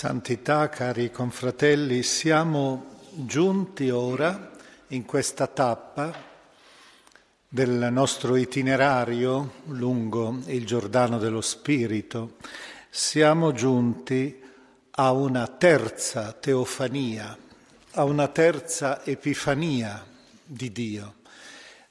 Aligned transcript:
Santità, 0.00 0.70
cari 0.70 1.10
confratelli, 1.10 2.02
siamo 2.02 3.00
giunti 3.10 3.90
ora 3.90 4.50
in 4.88 5.04
questa 5.04 5.46
tappa 5.46 6.10
del 7.46 7.88
nostro 7.92 8.36
itinerario 8.36 9.56
lungo 9.66 10.38
il 10.46 10.64
Giordano 10.64 11.18
dello 11.18 11.42
Spirito. 11.42 12.36
Siamo 12.88 13.52
giunti 13.52 14.42
a 14.92 15.12
una 15.12 15.46
terza 15.48 16.32
teofania, 16.32 17.36
a 17.90 18.04
una 18.04 18.28
terza 18.28 19.04
epifania 19.04 20.02
di 20.42 20.72
Dio 20.72 21.16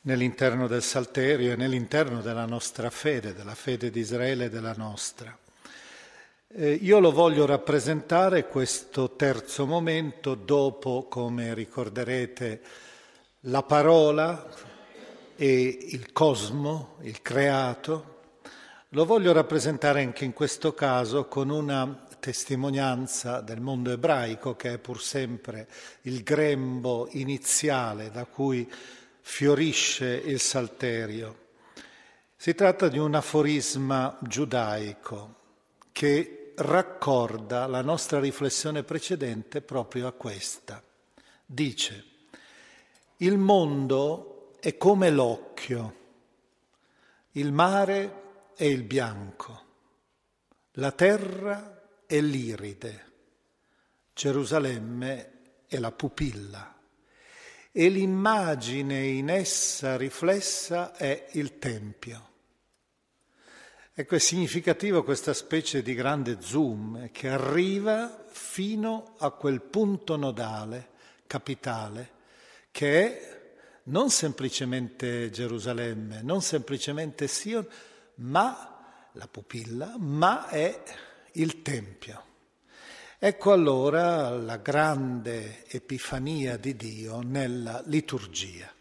nell'interno 0.02 0.66
del 0.66 0.82
Salterio 0.82 1.52
e 1.52 1.56
nell'interno 1.56 2.22
della 2.22 2.48
nostra 2.48 2.90
fede, 2.90 3.36
della 3.36 3.54
fede 3.54 3.92
di 3.92 4.00
Israele 4.00 4.46
e 4.46 4.50
della 4.50 4.74
nostra. 4.76 5.38
Eh, 6.52 6.80
io 6.81 7.00
lo 7.00 7.11
voglio 7.11 7.45
rappresentare 7.45 8.47
questo 8.47 9.11
terzo 9.16 9.67
momento 9.67 10.33
dopo, 10.33 11.06
come 11.08 11.53
ricorderete, 11.53 12.61
la 13.41 13.62
parola 13.62 14.50
e 15.35 15.78
il 15.91 16.12
cosmo, 16.12 16.96
il 17.01 17.22
creato. 17.22 18.22
Lo 18.90 19.06
voglio 19.06 19.31
rappresentare 19.31 20.01
anche 20.01 20.25
in 20.25 20.34
questo 20.34 20.74
caso 20.74 21.28
con 21.28 21.51
una 21.51 22.07
testimonianza 22.19 23.41
del 23.41 23.62
mondo 23.62 23.91
ebraico 23.91 24.56
che 24.56 24.74
è 24.74 24.78
pur 24.79 25.00
sempre 25.03 25.68
il 26.01 26.24
grembo 26.24 27.09
iniziale 27.12 28.09
da 28.09 28.25
cui 28.25 28.68
fiorisce 29.22 30.19
il 30.25 30.40
salterio. 30.40 31.50
Si 32.35 32.56
tratta 32.56 32.88
di 32.88 32.97
un 32.97 33.13
aforisma 33.13 34.18
giudaico 34.22 35.35
che 35.91 36.38
raccorda 36.62 37.68
la 37.68 37.81
nostra 37.81 38.20
riflessione 38.20 38.84
precedente 38.84 39.62
proprio 39.62 40.08
a 40.08 40.12
questa. 40.12 40.84
Dice, 41.46 42.06
il 43.18 43.38
mondo 43.38 44.56
è 44.59 44.78
come 44.78 45.09
l'occhio, 45.09 45.96
il 47.31 47.52
mare 47.52 48.52
è 48.56 48.66
il 48.66 48.84
bianco, 48.84 49.64
la 50.74 50.92
terra 50.92 51.81
è 52.06 52.19
l'iride, 52.19 53.06
Gerusalemme 54.14 55.31
è 55.68 55.78
la 55.78 55.92
pupilla 55.92 56.75
e 57.72 57.88
l'immagine 57.88 59.06
in 59.06 59.30
essa 59.30 59.96
riflessa 59.96 60.96
è 60.96 61.28
il 61.34 61.58
Tempio. 61.58 62.28
Ecco, 64.00 64.16
è 64.16 64.20
significativo 64.20 65.04
questa 65.04 65.34
specie 65.34 65.82
di 65.82 65.94
grande 65.94 66.38
zoom 66.40 67.12
che 67.12 67.28
arriva 67.28 68.24
fino 68.30 69.16
a 69.18 69.32
quel 69.32 69.60
punto 69.60 70.16
nodale, 70.16 70.92
capitale, 71.28 72.12
che 72.72 73.04
è 73.04 73.52
non 73.84 74.10
semplicemente 74.10 75.30
Gerusalemme, 75.30 76.22
non 76.22 76.42
semplicemente 76.42 77.28
Sion, 77.28 77.68
ma 78.16 79.10
la 79.12 79.28
pupilla, 79.28 79.96
ma 79.98 80.48
è 80.48 80.81
il 81.34 81.62
Tempio. 81.62 82.24
Ecco 83.18 83.52
allora 83.52 84.30
la 84.30 84.60
grande 84.60 85.66
epifania 85.68 86.56
di 86.56 86.74
Dio 86.78 87.20
nella 87.20 87.84
liturgia. 87.88 88.78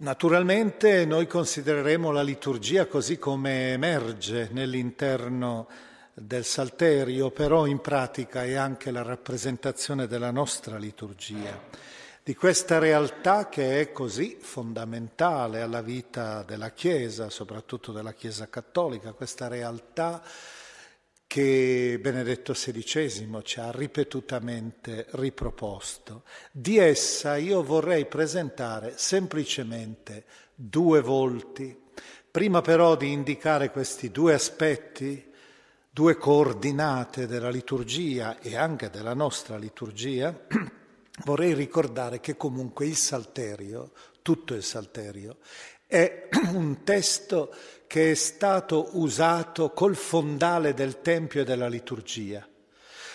Naturalmente 0.00 1.04
noi 1.04 1.26
considereremo 1.26 2.10
la 2.10 2.22
liturgia 2.22 2.86
così 2.86 3.18
come 3.18 3.72
emerge 3.72 4.48
nell'interno 4.50 5.68
del 6.14 6.46
Salterio, 6.46 7.30
però 7.30 7.66
in 7.66 7.82
pratica 7.82 8.42
è 8.42 8.54
anche 8.54 8.92
la 8.92 9.02
rappresentazione 9.02 10.06
della 10.06 10.30
nostra 10.30 10.78
liturgia, 10.78 11.60
di 12.22 12.34
questa 12.34 12.78
realtà 12.78 13.50
che 13.50 13.78
è 13.78 13.92
così 13.92 14.38
fondamentale 14.40 15.60
alla 15.60 15.82
vita 15.82 16.44
della 16.44 16.70
Chiesa, 16.70 17.28
soprattutto 17.28 17.92
della 17.92 18.14
Chiesa 18.14 18.48
cattolica, 18.48 19.12
questa 19.12 19.48
realtà 19.48 20.22
che 21.30 21.96
Benedetto 22.02 22.54
XVI 22.54 23.40
ci 23.44 23.60
ha 23.60 23.70
ripetutamente 23.70 25.06
riproposto. 25.10 26.24
Di 26.50 26.76
essa 26.76 27.36
io 27.36 27.62
vorrei 27.62 28.06
presentare 28.06 28.94
semplicemente 28.96 30.24
due 30.52 31.00
volti. 31.00 31.84
Prima 32.28 32.62
però 32.62 32.96
di 32.96 33.12
indicare 33.12 33.70
questi 33.70 34.10
due 34.10 34.34
aspetti, 34.34 35.24
due 35.88 36.16
coordinate 36.16 37.28
della 37.28 37.48
liturgia 37.50 38.40
e 38.40 38.56
anche 38.56 38.90
della 38.90 39.14
nostra 39.14 39.56
liturgia, 39.56 40.36
vorrei 41.24 41.54
ricordare 41.54 42.18
che 42.18 42.36
comunque 42.36 42.86
il 42.86 42.96
Salterio, 42.96 43.92
tutto 44.20 44.54
il 44.54 44.64
Salterio, 44.64 45.36
è 45.86 46.28
un 46.54 46.82
testo 46.82 47.54
che 47.90 48.12
è 48.12 48.14
stato 48.14 48.90
usato 48.92 49.72
col 49.72 49.96
fondale 49.96 50.74
del 50.74 51.00
Tempio 51.00 51.40
e 51.40 51.44
della 51.44 51.66
liturgia. 51.66 52.48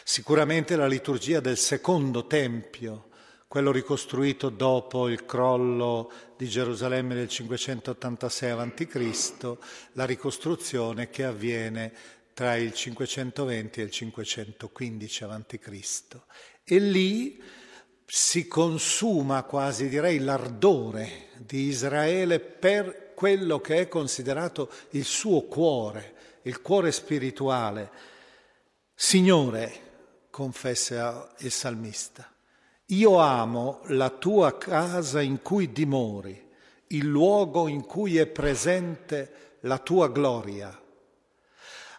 Sicuramente 0.04 0.76
la 0.76 0.86
liturgia 0.86 1.40
del 1.40 1.56
secondo 1.56 2.28
Tempio, 2.28 3.08
quello 3.48 3.72
ricostruito 3.72 4.50
dopo 4.50 5.08
il 5.08 5.26
crollo 5.26 6.12
di 6.36 6.50
Gerusalemme 6.50 7.16
del 7.16 7.30
586 7.30 8.52
a.C., 8.52 9.58
la 9.94 10.04
ricostruzione 10.04 11.10
che 11.10 11.24
avviene 11.24 11.94
tra 12.34 12.58
il 12.58 12.74
520 12.74 13.80
e 13.80 13.84
il 13.84 13.92
515 13.92 15.24
a.C. 15.24 16.02
E 16.66 16.80
lì 16.80 17.42
si 18.06 18.46
consuma 18.50 19.44
quasi 19.44 19.88
direi 19.88 20.20
l'ardore 20.20 21.30
di 21.38 21.68
Israele 21.68 22.42
per 22.42 23.05
quello 23.26 23.60
che 23.60 23.80
è 23.80 23.88
considerato 23.88 24.70
il 24.92 25.04
suo 25.04 25.46
cuore, 25.46 26.14
il 26.44 26.62
cuore 26.62 26.92
spirituale. 26.92 27.90
Signore, 28.94 29.80
confessa 30.30 31.34
il 31.40 31.50
salmista, 31.50 32.32
io 32.90 33.18
amo 33.18 33.82
la 33.86 34.12
tua 34.12 34.56
casa 34.60 35.22
in 35.22 35.42
cui 35.42 35.72
dimori, 35.72 36.40
il 36.90 37.08
luogo 37.08 37.68
in 37.68 37.84
cui 37.84 38.20
è 38.20 38.28
presente 38.28 39.58
la 39.62 39.80
tua 39.80 40.08
gloria. 40.10 40.80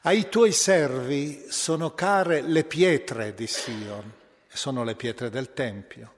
Ai 0.02 0.28
tuoi 0.28 0.52
servi 0.52 1.46
sono 1.48 1.92
care 1.92 2.40
le 2.40 2.62
pietre 2.62 3.34
di 3.34 3.48
Sion, 3.48 4.12
sono 4.46 4.84
le 4.84 4.94
pietre 4.94 5.28
del 5.28 5.52
Tempio. 5.52 6.15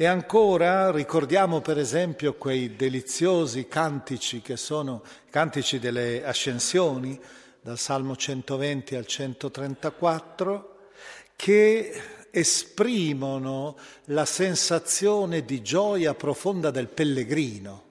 E 0.00 0.06
ancora 0.06 0.92
ricordiamo 0.92 1.60
per 1.60 1.76
esempio 1.76 2.34
quei 2.34 2.76
deliziosi 2.76 3.66
cantici 3.66 4.40
che 4.40 4.56
sono 4.56 5.02
cantici 5.28 5.80
delle 5.80 6.24
ascensioni, 6.24 7.20
dal 7.60 7.78
Salmo 7.78 8.14
120 8.14 8.94
al 8.94 9.06
134, 9.06 10.90
che 11.34 12.00
esprimono 12.30 13.76
la 14.04 14.24
sensazione 14.24 15.44
di 15.44 15.62
gioia 15.62 16.14
profonda 16.14 16.70
del 16.70 16.86
pellegrino, 16.86 17.82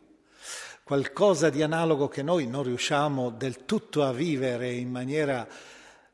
qualcosa 0.84 1.50
di 1.50 1.62
analogo 1.62 2.08
che 2.08 2.24
noi 2.24 2.48
non 2.48 2.64
riusciamo 2.64 3.32
del 3.32 3.66
tutto 3.66 4.06
a 4.06 4.14
vivere 4.14 4.72
in 4.72 4.90
maniera 4.90 5.46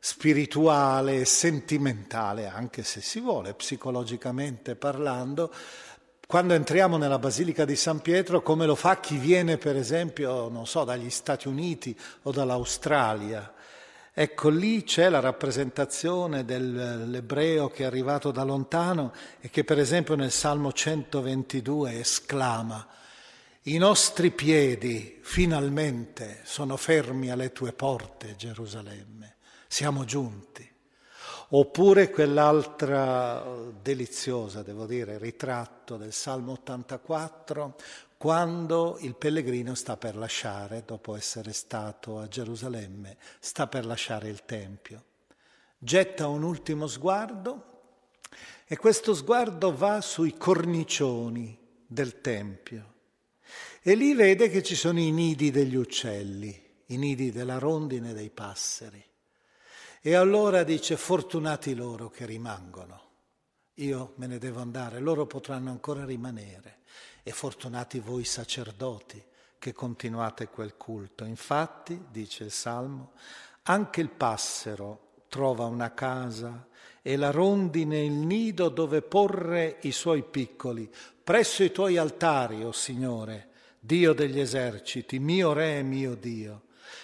spirituale 0.06 1.22
e 1.22 1.26
sentimentale, 1.26 2.50
anche 2.50 2.84
se 2.84 3.00
si 3.00 3.22
vuole, 3.22 3.54
psicologicamente 3.54 4.76
parlando, 4.76 5.50
quando 6.28 6.54
entriamo 6.54 6.98
nella 6.98 7.20
Basilica 7.20 7.64
di 7.64 7.78
San 7.78 8.02
Pietro, 8.02 8.42
come 8.42 8.66
lo 8.66 8.76
fa 8.76 9.00
chi 9.00 9.16
viene, 9.16 9.58
per 9.58 9.78
esempio, 9.78 10.50
non 10.50 10.68
so, 10.68 10.84
dagli 10.84 11.10
Stati 11.10 11.48
Uniti 11.48 11.98
o 12.24 12.32
dall'Australia. 12.32 13.54
Ecco, 14.14 14.50
lì 14.50 14.84
c'è 14.84 15.08
la 15.08 15.22
rappresentazione 15.22 16.44
dell'ebreo 16.44 17.70
che 17.70 17.84
è 17.84 17.86
arrivato 17.86 18.32
da 18.32 18.44
lontano 18.44 19.14
e 19.40 19.50
che, 19.50 19.64
per 19.64 19.80
esempio, 19.80 20.16
nel 20.16 20.32
Salmo 20.32 20.74
122 20.74 22.00
esclama, 22.00 22.86
i 23.64 23.78
nostri 23.78 24.32
piedi 24.32 25.20
finalmente 25.22 26.42
sono 26.44 26.76
fermi 26.76 27.32
alle 27.32 27.54
tue 27.54 27.72
porte, 27.72 28.36
Gerusalemme 28.36 29.33
siamo 29.74 30.06
giunti. 30.06 30.70
Oppure 31.50 32.12
quell'altra 32.12 33.44
deliziosa, 33.82 34.62
devo 34.62 34.86
dire, 34.86 35.18
ritratto 35.18 35.98
del 35.98 36.14
Salmo 36.14 36.52
84, 36.52 37.76
quando 38.18 38.98
il 39.02 39.16
pellegrino 39.16 39.74
sta 39.74 39.98
per 39.98 40.16
lasciare, 40.16 40.84
dopo 40.86 41.16
essere 41.16 41.54
stato 41.54 42.20
a 42.20 42.28
Gerusalemme, 42.28 43.18
sta 43.40 43.66
per 43.66 43.88
lasciare 43.88 44.30
il 44.30 44.46
Tempio. 44.46 45.06
Getta 45.80 46.28
un 46.28 46.44
ultimo 46.44 46.86
sguardo 46.86 47.72
e 48.68 48.78
questo 48.78 49.16
sguardo 49.16 49.76
va 49.76 50.02
sui 50.02 50.38
cornicioni 50.38 51.58
del 51.88 52.22
Tempio 52.22 52.94
e 53.82 53.96
lì 53.96 54.14
vede 54.14 54.50
che 54.50 54.62
ci 54.62 54.76
sono 54.76 55.00
i 55.00 55.12
nidi 55.12 55.50
degli 55.50 55.76
uccelli, 55.76 56.64
i 56.88 56.98
nidi 56.98 57.32
della 57.32 57.58
rondine 57.58 58.12
e 58.12 58.14
dei 58.14 58.30
passeri. 58.30 59.04
E 60.06 60.16
allora 60.16 60.64
dice, 60.64 60.98
fortunati 60.98 61.74
loro 61.74 62.10
che 62.10 62.26
rimangono. 62.26 63.12
Io 63.76 64.12
me 64.16 64.28
ne 64.28 64.38
devo 64.38 64.60
andare, 64.60 65.00
loro 65.00 65.26
potranno 65.26 65.70
ancora 65.70 66.04
rimanere. 66.04 66.80
E 67.24 67.32
fortunati 67.32 68.00
voi 68.00 68.26
sacerdoti 68.26 69.24
che 69.58 69.72
continuate 69.72 70.50
quel 70.50 70.76
culto. 70.76 71.24
Infatti, 71.24 72.08
dice 72.12 72.44
il 72.44 72.52
Salmo, 72.52 73.14
anche 73.64 74.02
il 74.02 74.10
passero 74.10 75.24
trova 75.30 75.68
una 75.68 75.94
casa 75.94 76.68
e 77.02 77.16
la 77.16 77.32
rondine 77.32 78.04
il 78.04 78.12
nido 78.12 78.68
dove 78.68 79.04
porre 79.04 79.78
i 79.84 79.94
suoi 79.94 80.24
piccoli. 80.24 80.94
Presso 81.24 81.64
i 81.64 81.72
tuoi 81.72 81.96
altari, 81.96 82.62
o 82.62 82.68
oh 82.68 82.72
Signore, 82.74 83.52
Dio 83.80 84.12
degli 84.12 84.42
eserciti, 84.42 85.18
mio 85.20 85.54
Re 85.54 85.78
e 85.78 85.84
mio 85.84 86.16
Dio. 86.16 86.64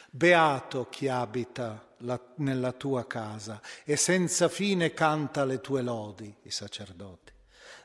Beato 0.10 0.90
chi 0.90 1.08
abita 1.08 1.88
la, 2.00 2.20
nella 2.36 2.72
tua 2.72 3.06
casa 3.08 3.62
e 3.84 3.96
senza 3.96 4.50
fine 4.50 4.94
canta 4.94 5.46
le 5.46 5.62
tue 5.62 5.82
lodi, 5.82 6.34
i 6.44 6.52
sacerdoti. 6.52 7.34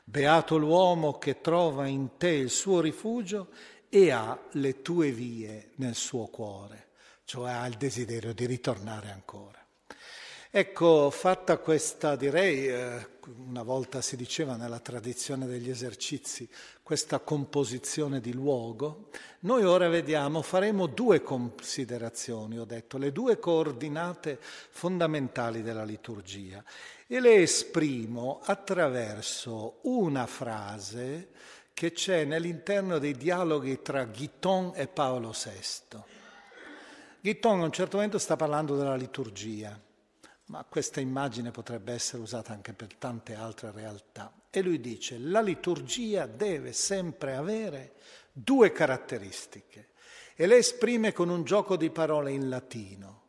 Beato 0.03 0.57
l'uomo 0.57 1.17
che 1.17 1.41
trova 1.41 1.87
in 1.87 2.17
te 2.17 2.29
il 2.29 2.49
suo 2.49 2.79
rifugio 2.79 3.49
e 3.89 4.11
ha 4.11 4.37
le 4.51 4.81
tue 4.81 5.11
vie 5.11 5.71
nel 5.75 5.95
suo 5.95 6.27
cuore, 6.27 6.89
cioè 7.25 7.51
ha 7.51 7.65
il 7.65 7.75
desiderio 7.75 8.33
di 8.33 8.45
ritornare 8.45 9.09
ancora. 9.11 9.65
Ecco, 10.57 11.09
fatta 11.09 11.57
questa, 11.57 12.15
direi, 12.15 12.67
eh, 12.67 13.07
una 13.45 13.63
volta 13.63 14.01
si 14.01 14.15
diceva 14.15 14.55
nella 14.55 14.79
tradizione 14.79 15.47
degli 15.47 15.69
esercizi, 15.69 16.47
questa 16.85 17.17
composizione 17.17 18.21
di 18.21 18.31
luogo, 18.31 19.09
noi 19.39 19.63
ora 19.63 19.89
vediamo, 19.89 20.43
faremo 20.43 20.85
due 20.85 21.23
considerazioni, 21.23 22.59
ho 22.59 22.63
detto, 22.63 22.99
le 22.99 23.11
due 23.11 23.39
coordinate 23.39 24.37
fondamentali 24.39 25.63
della 25.63 25.83
liturgia 25.83 26.63
e 27.07 27.19
le 27.19 27.37
esprimo 27.37 28.39
attraverso 28.43 29.79
una 29.85 30.27
frase 30.27 31.29
che 31.73 31.91
c'è 31.91 32.23
nell'interno 32.23 32.99
dei 32.99 33.17
dialoghi 33.17 33.81
tra 33.81 34.05
Guiton 34.05 34.73
e 34.75 34.85
Paolo 34.85 35.31
VI. 35.31 35.97
Guiton 37.19 37.61
a 37.61 37.63
un 37.63 37.71
certo 37.71 37.95
momento 37.95 38.19
sta 38.19 38.35
parlando 38.35 38.77
della 38.77 38.95
liturgia 38.95 39.75
ma 40.47 40.63
questa 40.69 40.99
immagine 40.99 41.49
potrebbe 41.49 41.93
essere 41.93 42.21
usata 42.21 42.53
anche 42.53 42.73
per 42.73 42.93
tante 42.93 43.33
altre 43.33 43.71
realtà. 43.71 44.31
E 44.57 44.61
lui 44.61 44.79
dice, 44.79 45.17
la 45.17 45.41
liturgia 45.41 46.27
deve 46.27 46.71
sempre 46.71 47.35
avere 47.35 47.95
due 48.31 48.71
caratteristiche 48.71 49.89
e 50.33 50.47
le 50.47 50.55
esprime 50.55 51.11
con 51.11 51.27
un 51.27 51.43
gioco 51.43 51.75
di 51.75 51.89
parole 51.89 52.31
in 52.31 52.47
latino. 52.47 53.23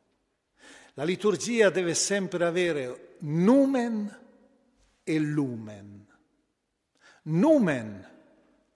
La 0.94 1.02
liturgia 1.02 1.68
deve 1.68 1.94
sempre 1.94 2.44
avere 2.44 3.16
numen 3.22 4.20
e 5.02 5.18
lumen. 5.18 6.06
Numen 7.22 8.10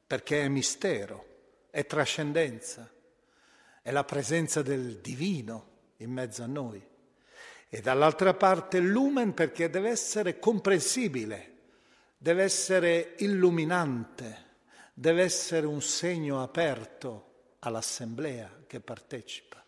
perché 0.04 0.42
è 0.42 0.48
mistero, 0.48 1.26
è 1.70 1.86
trascendenza, 1.86 2.90
è 3.80 3.92
la 3.92 4.02
presenza 4.02 4.60
del 4.60 4.96
divino 4.96 5.68
in 5.98 6.10
mezzo 6.10 6.42
a 6.42 6.46
noi 6.46 6.84
e 7.68 7.80
dall'altra 7.80 8.34
parte 8.34 8.80
lumen 8.80 9.34
perché 9.34 9.70
deve 9.70 9.90
essere 9.90 10.40
comprensibile, 10.40 11.58
deve 12.22 12.42
essere 12.42 13.14
illuminante, 13.20 14.48
deve 14.92 15.22
essere 15.22 15.64
un 15.64 15.80
segno 15.80 16.42
aperto 16.42 17.54
all'assemblea 17.60 18.64
che 18.66 18.80
partecipa. 18.80 19.64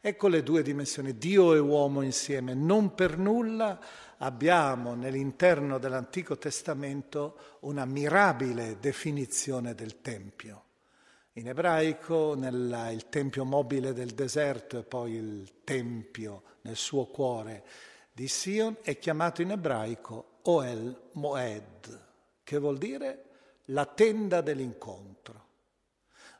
Ecco 0.00 0.26
le 0.26 0.42
due 0.42 0.62
dimensioni, 0.62 1.16
Dio 1.16 1.54
e 1.54 1.60
uomo 1.60 2.02
insieme. 2.02 2.54
Non 2.54 2.96
per 2.96 3.18
nulla 3.18 3.78
abbiamo 4.18 4.94
nell'interno 4.94 5.78
dell'Antico 5.78 6.36
Testamento 6.36 7.58
una 7.60 7.84
mirabile 7.84 8.78
definizione 8.80 9.76
del 9.76 10.00
Tempio. 10.00 10.64
In 11.34 11.46
ebraico 11.46 12.34
nella, 12.34 12.90
il 12.90 13.08
tempio 13.08 13.44
mobile 13.44 13.92
del 13.92 14.10
deserto 14.10 14.76
e 14.78 14.82
poi 14.82 15.12
il 15.12 15.62
tempio 15.62 16.42
nel 16.62 16.76
suo 16.76 17.06
cuore 17.06 17.64
di 18.12 18.26
Sion 18.26 18.78
è 18.82 18.98
chiamato 18.98 19.42
in 19.42 19.52
ebraico 19.52 20.35
Oel 20.48 21.08
Moed, 21.12 22.04
che 22.42 22.58
vuol 22.58 22.78
dire 22.78 23.24
la 23.66 23.86
tenda 23.86 24.40
dell'incontro, 24.40 25.44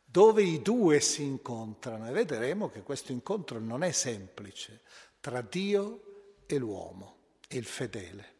dove 0.04 0.42
i 0.42 0.62
due 0.62 1.00
si 1.00 1.24
incontrano 1.24 2.08
e 2.08 2.12
vedremo 2.12 2.68
che 2.68 2.82
questo 2.82 3.12
incontro 3.12 3.58
non 3.58 3.82
è 3.82 3.90
semplice 3.90 4.82
tra 5.18 5.40
Dio 5.40 6.42
e 6.46 6.58
l'uomo, 6.58 7.16
il 7.48 7.64
fedele. 7.64 8.34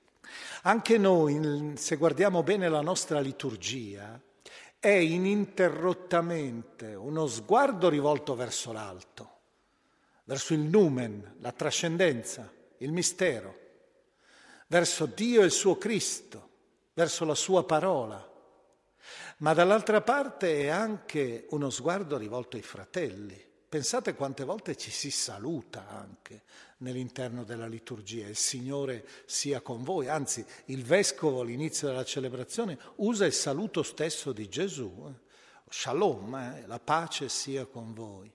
Anche 0.63 0.99
noi, 0.99 1.75
se 1.77 1.97
guardiamo 1.97 2.43
bene 2.43 2.69
la 2.69 2.81
nostra 2.81 3.21
liturgia, 3.21 4.21
è 4.79 4.89
ininterrottamente 4.89 6.95
uno 6.95 7.27
sguardo 7.27 7.89
rivolto 7.89 8.37
verso 8.37 8.73
l'alto, 8.73 9.31
verso 10.25 10.55
il 10.55 10.61
numen, 10.61 11.37
la 11.41 11.53
trascendenza, 11.53 12.53
il 12.79 12.93
mistero, 12.93 13.66
verso 14.67 15.07
Dio 15.07 15.43
e 15.43 15.47
il 15.47 15.51
suo 15.51 15.77
Cristo, 15.79 16.49
verso 16.95 17.25
la 17.25 17.35
sua 17.35 17.65
parola. 17.65 18.33
Ma 19.39 19.53
dall'altra 19.53 20.01
parte 20.01 20.63
è 20.63 20.69
anche 20.69 21.47
uno 21.51 21.71
sguardo 21.71 22.17
rivolto 22.17 22.57
ai 22.57 22.63
fratelli. 22.63 23.45
Pensate 23.69 24.15
quante 24.15 24.45
volte 24.45 24.77
ci 24.77 24.91
si 24.91 25.11
saluta 25.11 25.89
anche 25.89 26.43
nell'interno 26.79 27.45
della 27.45 27.67
liturgia, 27.67 28.27
il 28.27 28.37
Signore 28.37 29.07
sia 29.27 29.61
con 29.61 29.83
voi, 29.83 30.09
anzi 30.09 30.45
il 30.67 30.85
Vescovo 30.85 31.41
all'inizio 31.41 31.89
della 31.89 32.05
celebrazione 32.05 32.79
usa 32.97 33.27
il 33.27 33.33
saluto 33.33 33.83
stesso 33.83 34.33
di 34.33 34.49
Gesù, 34.49 35.07
eh? 35.09 35.25
Shalom, 35.69 36.35
eh? 36.37 36.65
la 36.67 36.79
pace 36.79 37.29
sia 37.29 37.67
con 37.67 37.93
voi. 37.93 38.33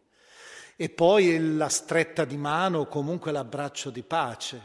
E 0.75 0.89
poi 0.89 1.55
la 1.55 1.69
stretta 1.69 2.25
di 2.25 2.37
mano 2.37 2.79
o 2.79 2.87
comunque 2.87 3.31
l'abbraccio 3.31 3.89
di 3.89 4.03
pace, 4.03 4.61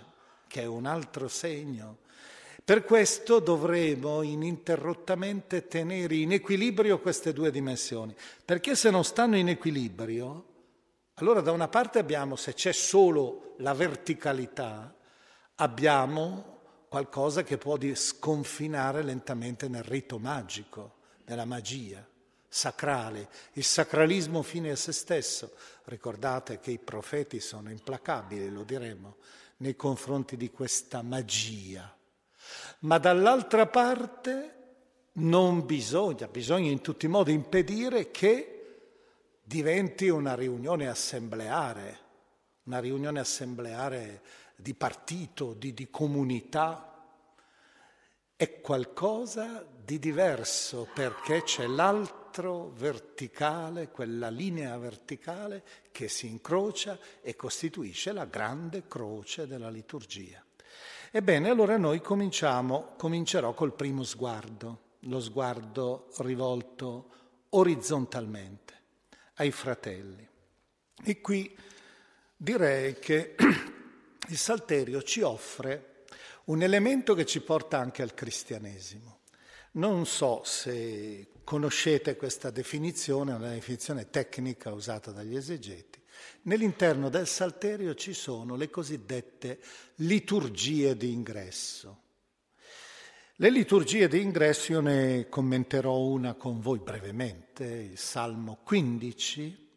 che 0.47 0.63
è 0.63 0.67
un 0.67 0.87
altro 0.87 1.29
segno. 1.29 1.99
Per 2.65 2.85
questo 2.85 3.39
dovremo 3.39 4.23
ininterrottamente 4.23 5.69
tenere 5.69 6.17
in 6.17 6.33
equilibrio 6.33 6.99
queste 6.99 7.33
due 7.33 7.51
dimensioni, 7.51 8.15
perché 8.45 8.75
se 8.75 8.91
non 8.91 9.05
stanno 9.05 9.37
in 9.37 9.49
equilibrio 9.49 10.55
Allora 11.19 11.41
da 11.41 11.53
una 11.53 11.69
parte 11.69 11.99
abbiamo, 11.99 12.37
se 12.37 12.53
c'è 12.53 12.73
solo 12.73 13.55
la 13.59 13.73
verticalità, 13.73 14.95
abbiamo 15.55 16.59
qualcosa 16.89 17.43
che 17.43 17.57
può 17.57 17.79
sconfinare 17.95 19.03
lentamente 19.03 19.67
nel 19.69 19.83
rito 19.83 20.19
magico, 20.19 20.97
nella 21.25 21.47
magia 21.47 22.07
sacrale, 22.49 23.29
il 23.53 23.65
sacralismo 23.65 24.43
fine 24.43 24.71
a 24.71 24.77
se 24.77 24.93
stesso. 24.93 25.53
Ricordate 25.85 26.59
che 26.59 26.71
i 26.71 26.79
profeti 26.79 27.41
sono 27.41 27.71
implacabili, 27.71 28.51
lo 28.51 28.65
diremo, 28.65 29.17
nei 29.59 29.77
confronti 29.77 30.37
di 30.37 30.51
questa 30.51 31.03
magia. 31.03 31.95
Ma 32.81 32.99
dall'altra 32.99 33.67
parte 33.67 34.55
non 35.15 35.65
bisogna, 35.65 36.29
bisogna 36.29 36.71
in 36.71 36.81
tutti 36.81 37.07
i 37.07 37.09
modi 37.09 37.33
impedire 37.33 38.11
che 38.11 38.57
diventi 39.43 40.09
una 40.09 40.35
riunione 40.35 40.89
assembleare, 40.89 41.99
una 42.65 42.81
riunione 42.81 43.21
assembleare 43.21 44.23
di 44.57 44.75
partito, 44.75 45.55
di, 45.55 45.73
di 45.73 45.89
comunità. 45.91 46.93
È 48.35 48.61
qualcosa 48.61 49.65
di 49.85 49.99
diverso 49.99 50.89
perché 50.93 51.43
c'è 51.43 51.67
l'altro 51.67 52.26
verticale, 52.43 53.91
quella 53.91 54.29
linea 54.29 54.77
verticale 54.79 55.63
che 55.91 56.09
si 56.09 56.27
incrocia 56.27 56.99
e 57.21 57.37
costituisce 57.37 58.13
la 58.13 58.25
grande 58.25 58.87
croce 58.87 59.47
della 59.47 59.71
liturgia. 59.71 60.45
Ebbene, 61.11 61.49
allora 61.49 61.77
noi 61.77 62.01
cominciamo, 62.01 62.95
comincerò 62.97 63.55
col 63.55 63.75
primo 63.75 64.03
sguardo, 64.03 64.81
lo 65.01 65.21
sguardo 65.21 66.09
rivolto 66.19 67.11
orizzontalmente 67.51 68.75
ai 69.35 69.51
fratelli. 69.51 70.29
E 71.05 71.21
qui 71.21 71.57
direi 72.37 72.99
che 72.99 73.35
il 74.29 74.37
Salterio 74.37 75.03
ci 75.03 75.23
offre 75.23 76.05
un 76.45 76.63
elemento 76.63 77.15
che 77.15 77.25
ci 77.25 77.41
porta 77.41 77.79
anche 77.79 78.03
al 78.03 78.15
cristianesimo. 78.15 79.21
Non 79.73 80.07
so 80.07 80.43
se 80.45 81.29
conoscete 81.47 82.17
questa 82.17 82.51
definizione, 82.51 83.33
una 83.33 83.51
definizione 83.51 84.11
tecnica 84.11 84.73
usata 84.73 85.13
dagli 85.13 85.37
esegeti. 85.37 86.03
Nell'interno 86.43 87.09
del 87.09 87.29
Salterio 87.29 87.95
ci 87.95 88.15
sono 88.15 88.57
le 88.57 88.69
cosiddette 88.69 89.61
liturgie 89.97 90.97
di 90.97 91.13
ingresso. 91.13 92.01
Le 93.37 93.51
liturgie 93.51 94.09
di 94.09 94.23
ingresso 94.23 94.73
io 94.73 94.81
ne 94.81 95.29
commenterò 95.29 95.97
una 95.97 96.35
con 96.35 96.59
voi 96.59 96.81
brevemente, 96.81 97.65
il 97.65 97.99
Salmo 97.99 98.59
15, 98.65 99.69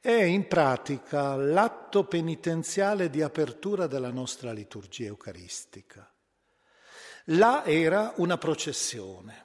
è 0.00 0.12
in 0.12 0.46
pratica 0.46 1.34
l'atto 1.34 2.04
penitenziale 2.04 3.08
di 3.08 3.22
apertura 3.22 3.86
della 3.86 4.10
nostra 4.10 4.52
liturgia 4.52 5.06
eucaristica. 5.06 6.12
Là 7.28 7.64
era 7.64 8.12
una 8.16 8.36
processione, 8.36 9.43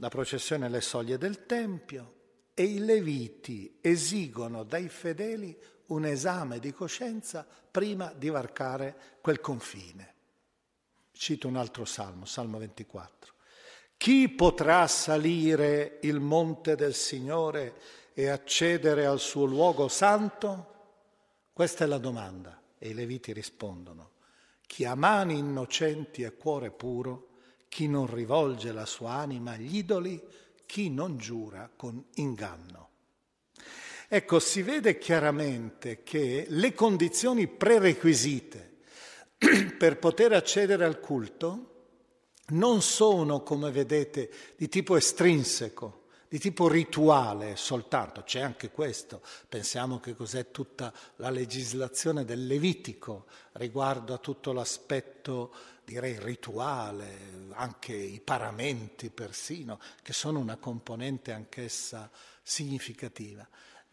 la 0.00 0.08
processione 0.08 0.66
alle 0.66 0.80
soglie 0.80 1.18
del 1.18 1.44
Tempio 1.46 2.14
e 2.54 2.64
i 2.64 2.78
leviti 2.78 3.78
esigono 3.80 4.64
dai 4.64 4.88
fedeli 4.88 5.56
un 5.86 6.06
esame 6.06 6.58
di 6.58 6.72
coscienza 6.72 7.46
prima 7.70 8.12
di 8.16 8.28
varcare 8.28 9.18
quel 9.20 9.40
confine. 9.40 10.14
Cito 11.12 11.48
un 11.48 11.56
altro 11.56 11.84
salmo, 11.84 12.24
Salmo 12.24 12.58
24. 12.58 13.34
Chi 13.98 14.30
potrà 14.30 14.86
salire 14.86 15.98
il 16.02 16.18
monte 16.18 16.76
del 16.76 16.94
Signore 16.94 17.74
e 18.14 18.28
accedere 18.28 19.04
al 19.04 19.20
suo 19.20 19.44
luogo 19.44 19.88
santo? 19.88 20.66
Questa 21.52 21.84
è 21.84 21.86
la 21.86 21.98
domanda 21.98 22.62
e 22.78 22.88
i 22.88 22.94
Leviti 22.94 23.34
rispondono. 23.34 24.12
Chi 24.66 24.86
ha 24.86 24.94
mani 24.94 25.36
innocenti 25.36 26.22
e 26.22 26.34
cuore 26.36 26.70
puro, 26.70 27.29
chi 27.70 27.86
non 27.86 28.12
rivolge 28.12 28.72
la 28.72 28.84
sua 28.84 29.12
anima 29.12 29.52
agli 29.52 29.76
idoli, 29.76 30.20
chi 30.66 30.90
non 30.90 31.16
giura 31.16 31.70
con 31.74 32.04
inganno. 32.16 32.88
Ecco, 34.08 34.40
si 34.40 34.62
vede 34.62 34.98
chiaramente 34.98 36.02
che 36.02 36.46
le 36.48 36.74
condizioni 36.74 37.46
prerequisite 37.46 38.78
per 39.78 39.98
poter 39.98 40.32
accedere 40.32 40.84
al 40.84 40.98
culto 40.98 41.66
non 42.48 42.82
sono, 42.82 43.44
come 43.44 43.70
vedete, 43.70 44.30
di 44.56 44.68
tipo 44.68 44.96
estrinseco, 44.96 45.99
di 46.30 46.38
tipo 46.38 46.68
rituale 46.68 47.56
soltanto, 47.56 48.22
c'è 48.22 48.38
anche 48.38 48.70
questo, 48.70 49.20
pensiamo 49.48 49.98
che 49.98 50.14
cos'è 50.14 50.52
tutta 50.52 50.92
la 51.16 51.28
legislazione 51.28 52.24
del 52.24 52.46
Levitico 52.46 53.26
riguardo 53.54 54.14
a 54.14 54.18
tutto 54.18 54.52
l'aspetto, 54.52 55.52
direi, 55.84 56.20
rituale, 56.20 57.48
anche 57.54 57.94
i 57.94 58.20
paramenti 58.20 59.10
persino, 59.10 59.80
che 60.02 60.12
sono 60.12 60.38
una 60.38 60.56
componente 60.56 61.32
anch'essa 61.32 62.08
significativa. 62.44 63.44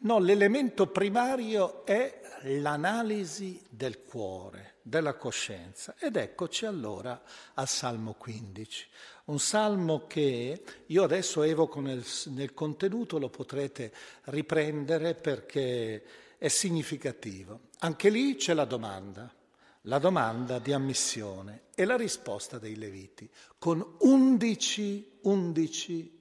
No, 0.01 0.19
l'elemento 0.19 0.85
primario 0.85 1.83
è 1.87 2.21
l'analisi 2.43 3.65
del 3.67 4.03
cuore, 4.03 4.75
della 4.83 5.15
coscienza. 5.15 5.95
Ed 5.97 6.17
eccoci 6.17 6.67
allora 6.67 7.19
al 7.55 7.67
Salmo 7.67 8.13
15, 8.13 8.87
un 9.27 9.39
salmo 9.39 10.05
che 10.07 10.63
io 10.85 11.03
adesso 11.03 11.43
evoco 11.43 11.79
nel, 11.79 12.05
nel 12.27 12.53
contenuto, 12.53 13.17
lo 13.17 13.29
potrete 13.29 13.93
riprendere 14.25 15.15
perché 15.15 16.03
è 16.37 16.47
significativo. 16.47 17.61
Anche 17.79 18.09
lì 18.09 18.35
c'è 18.35 18.53
la 18.53 18.65
domanda, 18.65 19.33
la 19.81 19.99
domanda 19.99 20.59
di 20.59 20.73
ammissione 20.73 21.63
e 21.75 21.85
la 21.85 21.95
risposta 21.95 22.59
dei 22.59 22.75
Leviti, 22.75 23.29
con 23.57 23.95
undici, 23.99 25.19
undici 25.21 26.15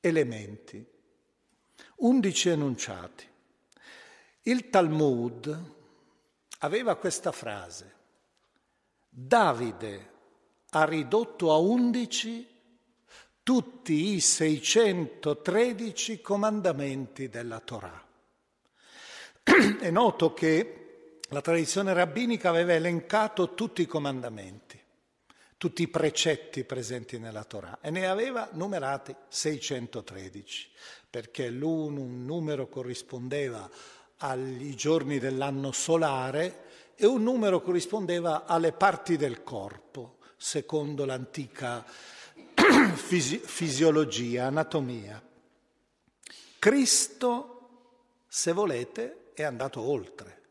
elementi 0.00 0.90
undici 2.02 2.48
enunciati. 2.48 3.26
Il 4.42 4.70
Talmud 4.70 5.72
aveva 6.58 6.96
questa 6.96 7.32
frase, 7.32 8.00
Davide 9.08 10.10
ha 10.74 10.84
ridotto 10.84 11.52
a 11.52 11.56
undici 11.56 12.48
tutti 13.42 14.14
i 14.14 14.20
613 14.20 16.20
comandamenti 16.20 17.28
della 17.28 17.60
Torah. 17.60 18.06
È 19.42 19.90
noto 19.90 20.32
che 20.32 21.18
la 21.28 21.40
tradizione 21.40 21.92
rabbinica 21.92 22.50
aveva 22.50 22.74
elencato 22.74 23.54
tutti 23.54 23.82
i 23.82 23.86
comandamenti, 23.86 24.80
tutti 25.56 25.82
i 25.82 25.88
precetti 25.88 26.64
presenti 26.64 27.18
nella 27.18 27.44
Torah 27.44 27.78
e 27.80 27.90
ne 27.90 28.06
aveva 28.06 28.48
numerati 28.52 29.14
613 29.28 30.70
perché 31.10 31.48
un 31.48 32.24
numero 32.24 32.68
corrispondeva 32.68 33.68
agli 34.18 34.74
giorni 34.74 35.18
dell'anno 35.18 35.72
solare 35.72 36.64
e 36.94 37.04
un 37.04 37.22
numero 37.22 37.60
corrispondeva 37.60 38.46
alle 38.46 38.72
parti 38.72 39.16
del 39.16 39.42
corpo, 39.42 40.18
secondo 40.42 41.04
l'antica 41.04 41.84
fisi- 42.94 43.38
fisiologia, 43.38 44.46
anatomia. 44.46 45.22
Cristo, 46.58 48.24
se 48.26 48.52
volete, 48.52 49.30
è 49.34 49.44
andato 49.44 49.80
oltre, 49.80 50.42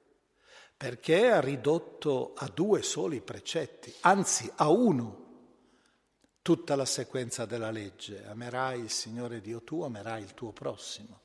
perché 0.77 1.29
ha 1.29 1.41
ridotto 1.41 2.33
a 2.37 2.47
due 2.47 2.81
soli 2.83 3.19
precetti, 3.19 3.93
anzi 4.01 4.49
a 4.55 4.69
uno 4.69 5.19
tutta 6.41 6.77
la 6.77 6.85
sequenza 6.85 7.45
della 7.45 7.69
legge. 7.69 8.25
Amerai 8.25 8.79
il 8.79 8.89
Signore 8.89 9.41
Dio 9.41 9.61
tuo, 9.61 9.85
amerai 9.85 10.23
il 10.23 10.33
tuo 10.33 10.53
prossimo. 10.53 11.23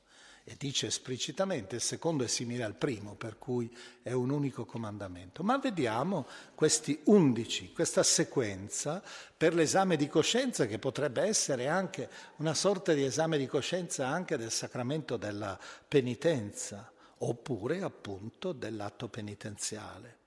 E 0.49 0.55
dice 0.57 0.87
esplicitamente, 0.87 1.75
il 1.75 1.81
secondo 1.81 2.23
è 2.23 2.29
simile 2.29 2.62
al 2.62 2.76
primo, 2.76 3.17
per 3.17 3.37
cui 3.37 3.69
è 4.00 4.12
un 4.12 4.31
unico 4.31 4.65
comandamento. 4.65 5.43
Ma 5.43 5.59
vediamo 5.59 6.25
questi 6.55 7.00
undici, 7.07 7.73
questa 7.73 8.05
sequenza 8.05 9.03
per 9.37 9.55
l'esame 9.55 9.97
di 9.97 10.07
coscienza, 10.07 10.67
che 10.67 10.79
potrebbe 10.79 11.23
essere 11.23 11.67
anche 11.67 12.09
una 12.37 12.55
sorta 12.55 12.93
di 12.93 13.03
esame 13.03 13.38
di 13.38 13.49
coscienza 13.49 14.07
anche 14.07 14.37
del 14.37 14.53
sacramento 14.53 15.17
della 15.17 15.59
penitenza, 15.88 16.93
oppure 17.19 17.83
appunto 17.83 18.53
dell'atto 18.53 19.09
penitenziale. 19.09 20.19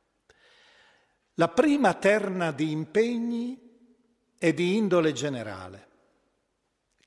La 1.35 1.47
prima 1.47 1.93
terna 1.93 2.51
di 2.51 2.71
impegni 2.71 3.57
è 4.37 4.51
di 4.51 4.75
indole 4.75 5.13
generale. 5.13 5.87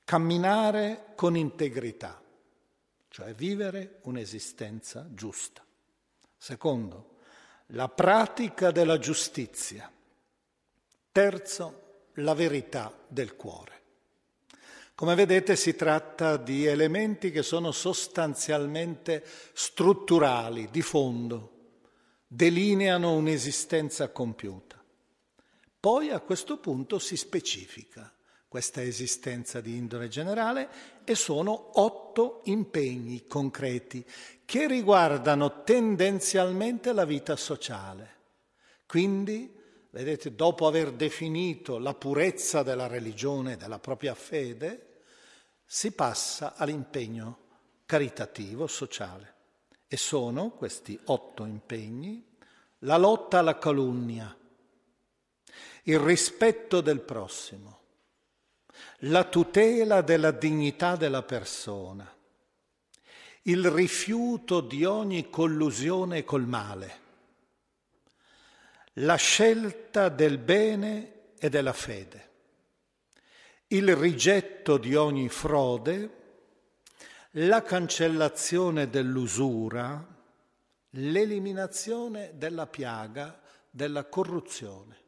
Camminare 0.03 1.11
con 1.13 1.37
integrità, 1.37 2.22
cioè 3.13 3.35
vivere 3.35 3.99
un'esistenza 4.05 5.07
giusta. 5.11 5.63
Secondo, 6.35 7.17
la 7.67 7.87
pratica 7.87 8.71
della 8.71 8.97
giustizia. 8.97 9.91
Terzo, 11.11 12.07
la 12.13 12.33
verità 12.33 12.91
del 13.07 13.35
cuore. 13.35 13.81
Come 14.95 15.13
vedete 15.13 15.55
si 15.55 15.75
tratta 15.75 16.37
di 16.37 16.65
elementi 16.65 17.29
che 17.29 17.43
sono 17.43 17.71
sostanzialmente 17.71 19.23
strutturali, 19.53 20.69
di 20.71 20.81
fondo, 20.81 21.51
delineano 22.25 23.13
un'esistenza 23.13 24.09
compiuta. 24.09 24.83
Poi 25.79 26.09
a 26.09 26.19
questo 26.19 26.57
punto 26.57 26.97
si 26.97 27.15
specifica 27.15 28.11
questa 28.53 28.83
esistenza 28.83 29.61
di 29.61 29.77
indole 29.77 30.09
generale 30.09 30.69
e 31.03 31.15
sono 31.15 31.81
otto 31.81 32.41
impegni 32.43 33.25
concreti 33.25 34.05
che 34.45 34.67
riguardano 34.67 35.63
tendenzialmente 35.63 36.93
la 36.93 37.03
vita 37.03 37.35
sociale. 37.35 38.17
Quindi, 38.85 39.51
vedete, 39.89 40.35
dopo 40.35 40.67
aver 40.67 40.91
definito 40.91 41.79
la 41.79 41.95
purezza 41.95 42.61
della 42.61 42.85
religione, 42.85 43.57
della 43.57 43.79
propria 43.79 44.13
fede, 44.13 44.99
si 45.65 45.91
passa 45.93 46.53
all'impegno 46.55 47.39
caritativo, 47.87 48.67
sociale. 48.67 49.33
E 49.87 49.97
sono 49.97 50.51
questi 50.51 50.99
otto 51.05 51.43
impegni 51.45 52.23
la 52.81 52.97
lotta 52.97 53.39
alla 53.39 53.57
calunnia, 53.57 54.37
il 55.85 55.97
rispetto 55.97 56.81
del 56.81 57.01
prossimo, 57.01 57.81
la 58.99 59.23
tutela 59.23 60.01
della 60.01 60.31
dignità 60.31 60.95
della 60.95 61.23
persona, 61.23 62.11
il 63.43 63.69
rifiuto 63.69 64.61
di 64.61 64.85
ogni 64.85 65.29
collusione 65.29 66.23
col 66.23 66.45
male, 66.45 67.01
la 68.97 69.15
scelta 69.15 70.09
del 70.09 70.37
bene 70.37 71.31
e 71.37 71.49
della 71.49 71.73
fede, 71.73 72.29
il 73.67 73.95
rigetto 73.95 74.77
di 74.77 74.95
ogni 74.95 75.29
frode, 75.29 76.21
la 77.37 77.63
cancellazione 77.63 78.89
dell'usura, 78.89 80.05
l'eliminazione 80.91 82.33
della 82.35 82.67
piaga 82.67 83.41
della 83.69 84.05
corruzione. 84.05 85.01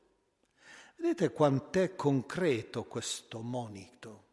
Vedete 0.96 1.32
quant'è 1.32 1.96
concreto 1.96 2.84
questo 2.84 3.42
monito. 3.42 4.24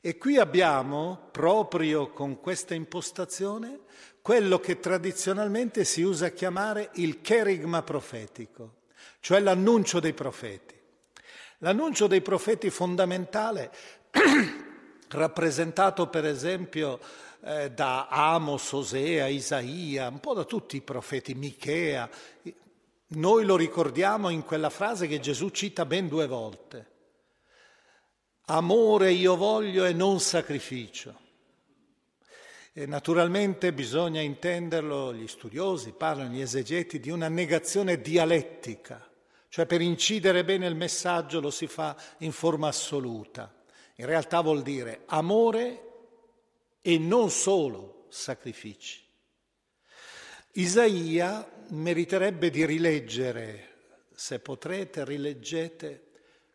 E 0.00 0.16
qui 0.16 0.38
abbiamo, 0.38 1.28
proprio 1.30 2.10
con 2.12 2.40
questa 2.40 2.74
impostazione, 2.74 3.80
quello 4.22 4.58
che 4.60 4.78
tradizionalmente 4.78 5.84
si 5.84 6.02
usa 6.02 6.26
a 6.26 6.30
chiamare 6.30 6.90
il 6.94 7.20
cherigma 7.20 7.82
profetico, 7.82 8.74
cioè 9.20 9.40
l'annuncio 9.40 10.00
dei 10.00 10.12
profeti. 10.12 10.76
L'annuncio 11.58 12.06
dei 12.06 12.20
profeti 12.20 12.70
fondamentale, 12.70 13.72
rappresentato 15.08 16.08
per 16.08 16.24
esempio 16.24 17.00
eh, 17.42 17.70
da 17.70 18.08
Amos, 18.08 18.70
Osea, 18.72 19.26
Isaia, 19.26 20.08
un 20.08 20.20
po' 20.20 20.34
da 20.34 20.44
tutti 20.44 20.76
i 20.76 20.82
profeti, 20.82 21.34
Michea, 21.34 22.08
noi 23.10 23.44
lo 23.44 23.56
ricordiamo 23.56 24.28
in 24.28 24.44
quella 24.44 24.70
frase 24.70 25.06
che 25.06 25.20
Gesù 25.20 25.48
cita 25.48 25.86
ben 25.86 26.08
due 26.08 26.26
volte. 26.26 26.96
Amore 28.46 29.12
io 29.12 29.36
voglio 29.36 29.84
e 29.84 29.92
non 29.92 30.20
sacrificio. 30.20 31.26
E 32.72 32.86
naturalmente 32.86 33.72
bisogna 33.72 34.20
intenderlo, 34.20 35.14
gli 35.14 35.26
studiosi 35.26 35.92
parlano, 35.92 36.34
gli 36.34 36.40
esegeti, 36.40 37.00
di 37.00 37.10
una 37.10 37.28
negazione 37.28 38.00
dialettica, 38.00 39.04
cioè 39.48 39.66
per 39.66 39.80
incidere 39.80 40.44
bene 40.44 40.66
il 40.66 40.76
messaggio 40.76 41.40
lo 41.40 41.50
si 41.50 41.66
fa 41.66 41.96
in 42.18 42.32
forma 42.32 42.68
assoluta. 42.68 43.52
In 43.96 44.06
realtà 44.06 44.42
vuol 44.42 44.62
dire 44.62 45.02
amore 45.06 45.82
e 46.80 46.98
non 46.98 47.30
solo 47.30 48.04
sacrifici. 48.10 49.02
Isaia 50.52 51.56
meriterebbe 51.70 52.50
di 52.50 52.64
rileggere, 52.64 53.76
se 54.14 54.40
potrete, 54.40 55.04
rileggete 55.04 56.10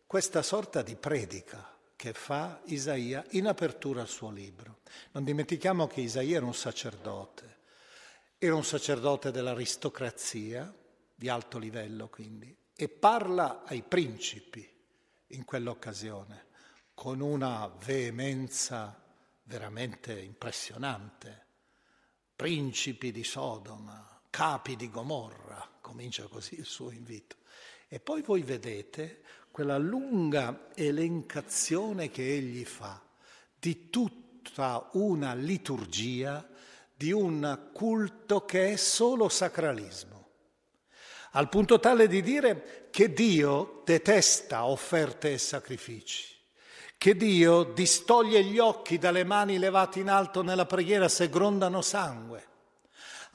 questa 0.06 0.42
sorta 0.42 0.82
di 0.82 0.96
predica 0.96 1.76
che 1.96 2.12
fa 2.12 2.60
Isaia 2.66 3.24
in 3.30 3.46
apertura 3.46 4.02
al 4.02 4.08
suo 4.08 4.30
libro. 4.30 4.80
Non 5.12 5.24
dimentichiamo 5.24 5.86
che 5.86 6.02
Isaia 6.02 6.36
era 6.36 6.46
un 6.46 6.54
sacerdote, 6.54 7.58
era 8.38 8.54
un 8.54 8.64
sacerdote 8.64 9.30
dell'aristocrazia, 9.30 10.72
di 11.14 11.28
alto 11.28 11.58
livello 11.58 12.08
quindi, 12.08 12.54
e 12.74 12.88
parla 12.88 13.62
ai 13.64 13.82
principi 13.82 14.68
in 15.28 15.44
quell'occasione 15.44 16.46
con 16.92 17.20
una 17.20 17.72
veemenza 17.84 19.02
veramente 19.44 20.18
impressionante. 20.20 21.42
Principi 22.34 23.12
di 23.12 23.22
Sodoma, 23.22 24.13
capi 24.34 24.74
di 24.74 24.90
Gomorra, 24.90 25.64
comincia 25.80 26.26
così 26.26 26.58
il 26.58 26.64
suo 26.64 26.90
invito. 26.90 27.36
E 27.86 28.00
poi 28.00 28.20
voi 28.20 28.42
vedete 28.42 29.20
quella 29.52 29.78
lunga 29.78 30.70
elencazione 30.74 32.10
che 32.10 32.34
egli 32.34 32.64
fa 32.64 33.00
di 33.56 33.90
tutta 33.90 34.90
una 34.94 35.34
liturgia, 35.34 36.44
di 36.96 37.12
un 37.12 37.68
culto 37.72 38.44
che 38.44 38.72
è 38.72 38.76
solo 38.76 39.28
sacralismo, 39.28 40.30
al 41.32 41.48
punto 41.48 41.78
tale 41.78 42.08
di 42.08 42.20
dire 42.20 42.88
che 42.90 43.12
Dio 43.12 43.82
detesta 43.84 44.64
offerte 44.64 45.34
e 45.34 45.38
sacrifici 45.38 46.32
che 46.98 47.16
Dio 47.16 47.64
distoglie 47.64 48.42
gli 48.42 48.58
occhi 48.58 48.98
dalle 48.98 49.24
mani 49.24 49.58
levate 49.58 50.00
in 50.00 50.08
alto 50.08 50.42
nella 50.42 50.64
preghiera 50.64 51.06
se 51.06 51.28
grondano 51.28 51.82
sangue. 51.82 52.53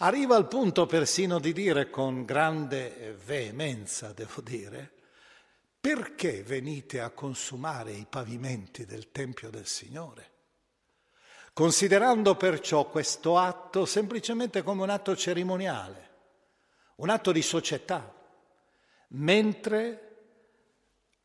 Arriva 0.02 0.38
al 0.38 0.48
punto 0.48 0.86
persino 0.86 1.40
di 1.40 1.52
dire 1.52 1.90
con 1.90 2.24
grande 2.24 3.18
veemenza, 3.26 4.14
devo 4.14 4.40
dire, 4.40 4.94
perché 5.78 6.42
venite 6.42 7.02
a 7.02 7.10
consumare 7.10 7.92
i 7.92 8.08
pavimenti 8.10 8.86
del 8.86 9.12
Tempio 9.12 9.50
del 9.50 9.66
Signore? 9.66 10.32
Considerando 11.52 12.36
perciò 12.36 12.88
questo 12.88 13.38
atto 13.38 13.84
semplicemente 13.84 14.64
come 14.64 14.84
un 14.84 14.90
atto 14.90 15.18
cerimoniale, 15.18 16.10
un 16.96 17.10
atto 17.10 17.34
di 17.34 17.42
società, 17.42 18.16
mentre 19.10 20.06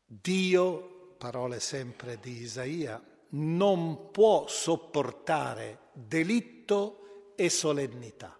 Dio, 0.05 1.15
parole 1.17 1.61
sempre 1.61 2.19
di 2.19 2.41
Isaia, 2.41 3.01
non 3.29 4.11
può 4.11 4.47
sopportare 4.47 5.79
delitto 5.93 7.33
e 7.37 7.49
solennità. 7.49 8.34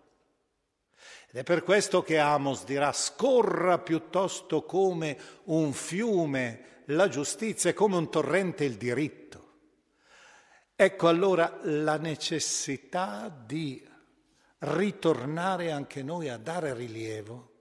Ed 1.36 1.41
è 1.41 1.43
per 1.43 1.63
questo 1.63 2.02
che 2.02 2.17
Amos 2.17 2.63
dirà 2.63 2.93
scorra 2.93 3.78
piuttosto 3.80 4.63
come 4.63 5.17
un 5.48 5.74
fiume 5.74 6.84
la 6.86 7.10
giustizia 7.10 7.71
e 7.71 7.74
come 7.74 7.98
un 7.98 8.10
torrente 8.10 8.63
il 8.63 8.78
diritto. 8.78 9.52
Ecco 10.78 11.10
allora 11.10 11.60
la 11.63 11.98
necessità 11.98 13.28
di 13.45 13.86
ritornare 14.60 15.74
anche 15.74 16.04
noi 16.04 16.30
a 16.30 16.38
dare 16.38 16.74
rilievo 16.74 17.52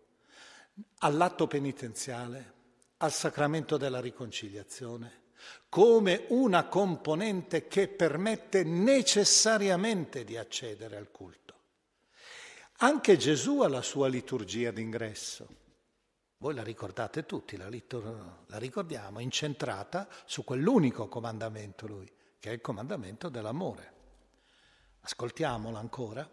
all'atto 0.98 1.48
penitenziale, 1.48 2.52
al 2.98 3.10
sacramento 3.10 3.76
della 3.76 4.00
riconciliazione, 4.00 5.22
come 5.68 6.26
una 6.28 6.68
componente 6.68 7.66
che 7.66 7.88
permette 7.88 8.62
necessariamente 8.62 10.22
di 10.22 10.36
accedere 10.36 10.96
al 10.96 11.10
culto. 11.10 11.43
Anche 12.84 13.16
Gesù 13.16 13.60
ha 13.60 13.68
la 13.68 13.80
sua 13.80 14.08
liturgia 14.08 14.70
d'ingresso. 14.70 15.48
Voi 16.36 16.52
la 16.52 16.62
ricordate 16.62 17.24
tutti, 17.24 17.56
la, 17.56 17.66
litur- 17.66 18.44
la 18.48 18.58
ricordiamo, 18.58 19.20
incentrata 19.20 20.06
su 20.26 20.44
quell'unico 20.44 21.08
comandamento 21.08 21.86
lui, 21.86 22.06
che 22.38 22.50
è 22.50 22.52
il 22.52 22.60
comandamento 22.60 23.30
dell'amore. 23.30 23.92
Ascoltiamola 25.00 25.78
ancora. 25.78 26.30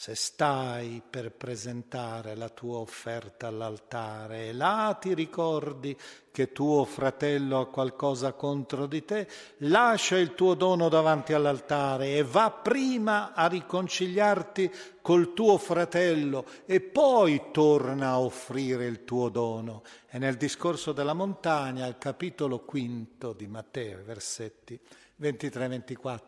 Se 0.00 0.14
stai 0.14 1.02
per 1.10 1.30
presentare 1.30 2.34
la 2.34 2.48
tua 2.48 2.78
offerta 2.78 3.48
all'altare 3.48 4.46
e 4.46 4.54
là 4.54 4.96
ti 4.98 5.12
ricordi 5.12 5.94
che 6.30 6.52
tuo 6.52 6.86
fratello 6.86 7.60
ha 7.60 7.66
qualcosa 7.66 8.32
contro 8.32 8.86
di 8.86 9.04
te, 9.04 9.28
lascia 9.58 10.16
il 10.16 10.34
tuo 10.34 10.54
dono 10.54 10.88
davanti 10.88 11.34
all'altare 11.34 12.14
e 12.14 12.22
va 12.22 12.50
prima 12.50 13.34
a 13.34 13.46
riconciliarti 13.46 14.72
col 15.02 15.34
tuo 15.34 15.58
fratello 15.58 16.46
e 16.64 16.80
poi 16.80 17.50
torna 17.52 18.12
a 18.12 18.20
offrire 18.20 18.86
il 18.86 19.04
tuo 19.04 19.28
dono. 19.28 19.82
E 20.08 20.16
nel 20.16 20.38
discorso 20.38 20.92
della 20.92 21.12
montagna, 21.12 21.84
al 21.84 21.98
capitolo 21.98 22.60
quinto 22.60 23.34
di 23.34 23.46
Matteo, 23.46 24.02
versetti 24.02 24.80
23-24, 25.20 26.20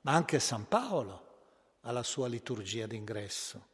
ma 0.00 0.12
anche 0.12 0.40
San 0.40 0.66
Paolo 0.66 1.21
alla 1.82 2.02
sua 2.02 2.28
liturgia 2.28 2.86
d'ingresso. 2.86 3.66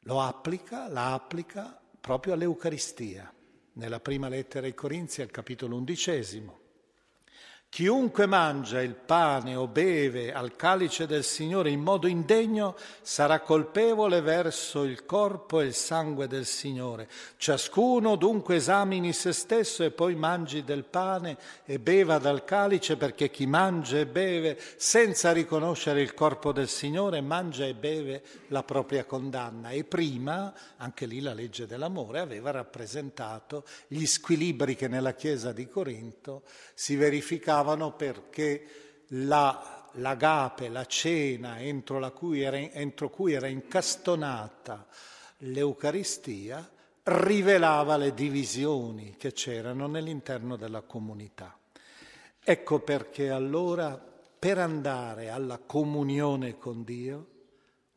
Lo 0.00 0.20
applica, 0.20 0.88
la 0.88 1.14
applica 1.14 1.80
proprio 2.00 2.34
all'Eucaristia, 2.34 3.32
nella 3.74 4.00
prima 4.00 4.28
lettera 4.28 4.66
ai 4.66 4.74
Corinzi, 4.74 5.22
al 5.22 5.30
capitolo 5.30 5.76
undicesimo. 5.76 6.61
Chiunque 7.72 8.26
mangia 8.26 8.82
il 8.82 8.94
pane 8.94 9.54
o 9.54 9.66
beve 9.66 10.30
al 10.30 10.56
calice 10.56 11.06
del 11.06 11.24
Signore 11.24 11.70
in 11.70 11.80
modo 11.80 12.06
indegno 12.06 12.76
sarà 13.00 13.40
colpevole 13.40 14.20
verso 14.20 14.82
il 14.82 15.06
corpo 15.06 15.58
e 15.58 15.64
il 15.64 15.72
sangue 15.72 16.26
del 16.26 16.44
Signore. 16.44 17.08
Ciascuno 17.38 18.16
dunque 18.16 18.56
esamini 18.56 19.14
se 19.14 19.32
stesso 19.32 19.84
e 19.84 19.90
poi 19.90 20.14
mangi 20.14 20.64
del 20.64 20.84
pane 20.84 21.38
e 21.64 21.78
beva 21.78 22.18
dal 22.18 22.44
calice 22.44 22.98
perché 22.98 23.30
chi 23.30 23.46
mangia 23.46 23.96
e 23.96 24.06
beve 24.06 24.60
senza 24.76 25.32
riconoscere 25.32 26.02
il 26.02 26.12
corpo 26.12 26.52
del 26.52 26.68
Signore 26.68 27.22
mangia 27.22 27.64
e 27.64 27.72
beve 27.72 28.22
la 28.48 28.64
propria 28.64 29.06
condanna. 29.06 29.70
E 29.70 29.84
prima, 29.84 30.52
anche 30.76 31.06
lì 31.06 31.22
la 31.22 31.32
legge 31.32 31.66
dell'amore 31.66 32.20
aveva 32.20 32.50
rappresentato 32.50 33.64
gli 33.86 34.04
squilibri 34.04 34.76
che 34.76 34.88
nella 34.88 35.14
Chiesa 35.14 35.52
di 35.52 35.66
Corinto 35.66 36.42
si 36.74 36.96
verificavano 36.96 37.60
stavano 37.62 37.92
perché 37.92 39.04
la, 39.10 39.88
l'agape, 39.92 40.68
la 40.68 40.84
cena 40.84 41.60
entro, 41.60 42.00
cui 42.12 42.40
era, 42.40 42.58
entro 42.58 43.08
cui 43.08 43.34
era 43.34 43.46
incastonata 43.46 44.86
l'Eucaristia, 45.38 46.68
rivelava 47.04 47.96
le 47.96 48.14
divisioni 48.14 49.14
che 49.16 49.32
c'erano 49.32 49.86
nell'interno 49.86 50.56
della 50.56 50.82
comunità. 50.82 51.56
Ecco 52.44 52.80
perché 52.80 53.30
allora 53.30 53.96
per 53.96 54.58
andare 54.58 55.30
alla 55.30 55.58
comunione 55.58 56.58
con 56.58 56.82
Dio, 56.82 57.26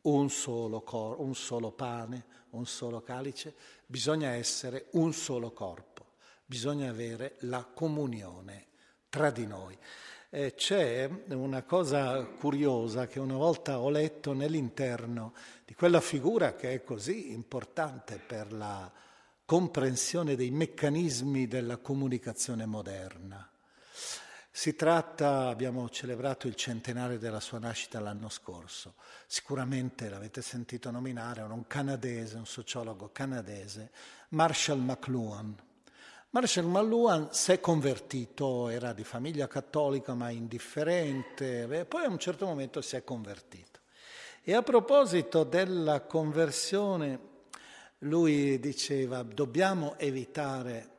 un 0.02 0.30
solo, 0.30 0.82
cor- 0.82 1.18
un 1.18 1.34
solo 1.34 1.72
pane, 1.72 2.24
un 2.50 2.66
solo 2.66 3.02
calice, 3.02 3.52
bisogna 3.84 4.30
essere 4.30 4.86
un 4.92 5.12
solo 5.12 5.50
corpo, 5.50 6.04
bisogna 6.44 6.88
avere 6.88 7.34
la 7.40 7.64
comunione 7.64 8.65
tra 9.16 9.30
di 9.30 9.46
noi. 9.46 9.74
Eh, 10.28 10.52
c'è 10.54 11.08
una 11.28 11.62
cosa 11.62 12.22
curiosa 12.22 13.06
che 13.06 13.18
una 13.18 13.36
volta 13.36 13.80
ho 13.80 13.88
letto 13.88 14.34
nell'interno 14.34 15.32
di 15.64 15.74
quella 15.74 16.02
figura 16.02 16.54
che 16.54 16.74
è 16.74 16.82
così 16.82 17.32
importante 17.32 18.18
per 18.18 18.52
la 18.52 18.92
comprensione 19.46 20.36
dei 20.36 20.50
meccanismi 20.50 21.46
della 21.46 21.78
comunicazione 21.78 22.66
moderna. 22.66 23.48
Si 24.50 24.76
tratta, 24.76 25.48
abbiamo 25.48 25.88
celebrato 25.88 26.46
il 26.46 26.56
centenario 26.56 27.18
della 27.18 27.40
sua 27.40 27.58
nascita 27.58 28.00
l'anno 28.00 28.28
scorso, 28.28 28.96
sicuramente 29.26 30.10
l'avete 30.10 30.42
sentito 30.42 30.90
nominare, 30.90 31.40
era 31.40 31.54
un 31.54 31.66
canadese, 31.66 32.36
un 32.36 32.44
sociologo 32.44 33.08
canadese, 33.12 33.90
Marshall 34.30 34.80
McLuhan. 34.80 35.56
Marshall 36.36 36.66
McLuhan 36.66 37.28
si 37.32 37.52
è 37.52 37.60
convertito, 37.60 38.68
era 38.68 38.92
di 38.92 39.04
famiglia 39.04 39.48
cattolica 39.48 40.12
ma 40.12 40.28
indifferente, 40.28 41.86
poi 41.88 42.04
a 42.04 42.10
un 42.10 42.18
certo 42.18 42.44
momento 42.44 42.82
si 42.82 42.94
è 42.94 43.02
convertito. 43.02 43.80
E 44.42 44.52
a 44.52 44.60
proposito 44.60 45.44
della 45.44 46.02
conversione, 46.02 47.18
lui 48.00 48.60
diceva 48.60 49.22
dobbiamo 49.22 49.96
evitare 49.96 50.90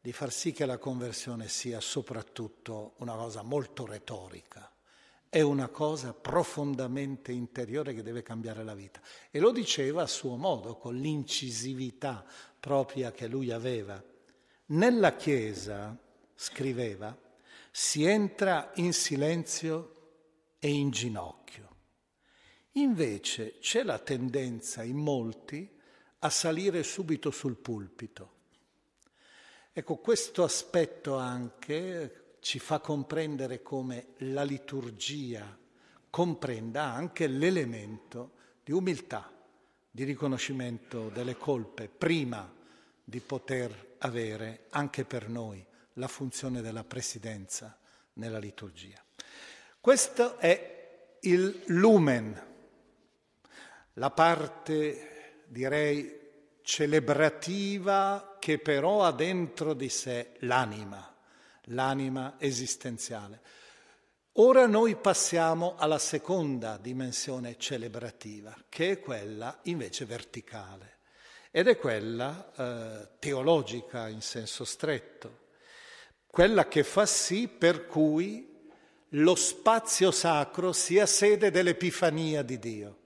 di 0.00 0.12
far 0.12 0.30
sì 0.30 0.52
che 0.52 0.66
la 0.66 0.78
conversione 0.78 1.48
sia 1.48 1.80
soprattutto 1.80 2.92
una 2.98 3.16
cosa 3.16 3.42
molto 3.42 3.86
retorica, 3.86 4.70
è 5.28 5.40
una 5.40 5.66
cosa 5.66 6.14
profondamente 6.14 7.32
interiore 7.32 7.92
che 7.92 8.04
deve 8.04 8.22
cambiare 8.22 8.62
la 8.62 8.74
vita. 8.76 9.00
E 9.32 9.40
lo 9.40 9.50
diceva 9.50 10.02
a 10.02 10.06
suo 10.06 10.36
modo, 10.36 10.76
con 10.76 10.94
l'incisività 10.94 12.24
propria 12.60 13.10
che 13.10 13.26
lui 13.26 13.50
aveva. 13.50 14.00
Nella 14.68 15.14
Chiesa, 15.14 15.96
scriveva, 16.34 17.16
si 17.70 18.04
entra 18.04 18.72
in 18.76 18.92
silenzio 18.92 19.94
e 20.58 20.70
in 20.70 20.90
ginocchio. 20.90 21.68
Invece 22.72 23.58
c'è 23.60 23.84
la 23.84 23.98
tendenza 23.98 24.82
in 24.82 24.96
molti 24.96 25.70
a 26.18 26.30
salire 26.30 26.82
subito 26.82 27.30
sul 27.30 27.56
pulpito. 27.56 28.34
Ecco, 29.72 29.96
questo 29.98 30.42
aspetto 30.42 31.16
anche 31.16 32.36
ci 32.40 32.58
fa 32.58 32.80
comprendere 32.80 33.62
come 33.62 34.14
la 34.18 34.42
liturgia 34.42 35.58
comprenda 36.10 36.84
anche 36.84 37.26
l'elemento 37.26 38.32
di 38.64 38.72
umiltà, 38.72 39.30
di 39.90 40.02
riconoscimento 40.02 41.08
delle 41.10 41.36
colpe, 41.36 41.88
prima 41.88 42.52
di 43.04 43.20
poter 43.20 43.85
avere 43.98 44.66
anche 44.70 45.04
per 45.04 45.28
noi 45.28 45.64
la 45.94 46.08
funzione 46.08 46.60
della 46.60 46.84
presidenza 46.84 47.78
nella 48.14 48.38
liturgia. 48.38 49.02
Questo 49.80 50.38
è 50.38 51.16
il 51.20 51.62
lumen, 51.66 52.44
la 53.94 54.10
parte 54.10 55.44
direi 55.46 56.24
celebrativa 56.62 58.36
che 58.38 58.58
però 58.58 59.04
ha 59.04 59.12
dentro 59.12 59.74
di 59.74 59.88
sé 59.88 60.32
l'anima, 60.40 61.14
l'anima 61.64 62.34
esistenziale. 62.38 63.40
Ora 64.38 64.66
noi 64.66 64.96
passiamo 64.96 65.76
alla 65.78 65.98
seconda 65.98 66.76
dimensione 66.76 67.56
celebrativa, 67.56 68.54
che 68.68 68.90
è 68.90 69.00
quella 69.00 69.58
invece 69.62 70.04
verticale 70.04 70.95
ed 71.56 71.68
è 71.68 71.78
quella 71.78 72.52
eh, 72.54 73.08
teologica 73.18 74.08
in 74.08 74.20
senso 74.20 74.66
stretto, 74.66 75.44
quella 76.26 76.68
che 76.68 76.82
fa 76.84 77.06
sì 77.06 77.48
per 77.48 77.86
cui 77.86 78.68
lo 79.08 79.34
spazio 79.34 80.10
sacro 80.10 80.74
sia 80.74 81.06
sede 81.06 81.50
dell'Epifania 81.50 82.42
di 82.42 82.58
Dio. 82.58 82.98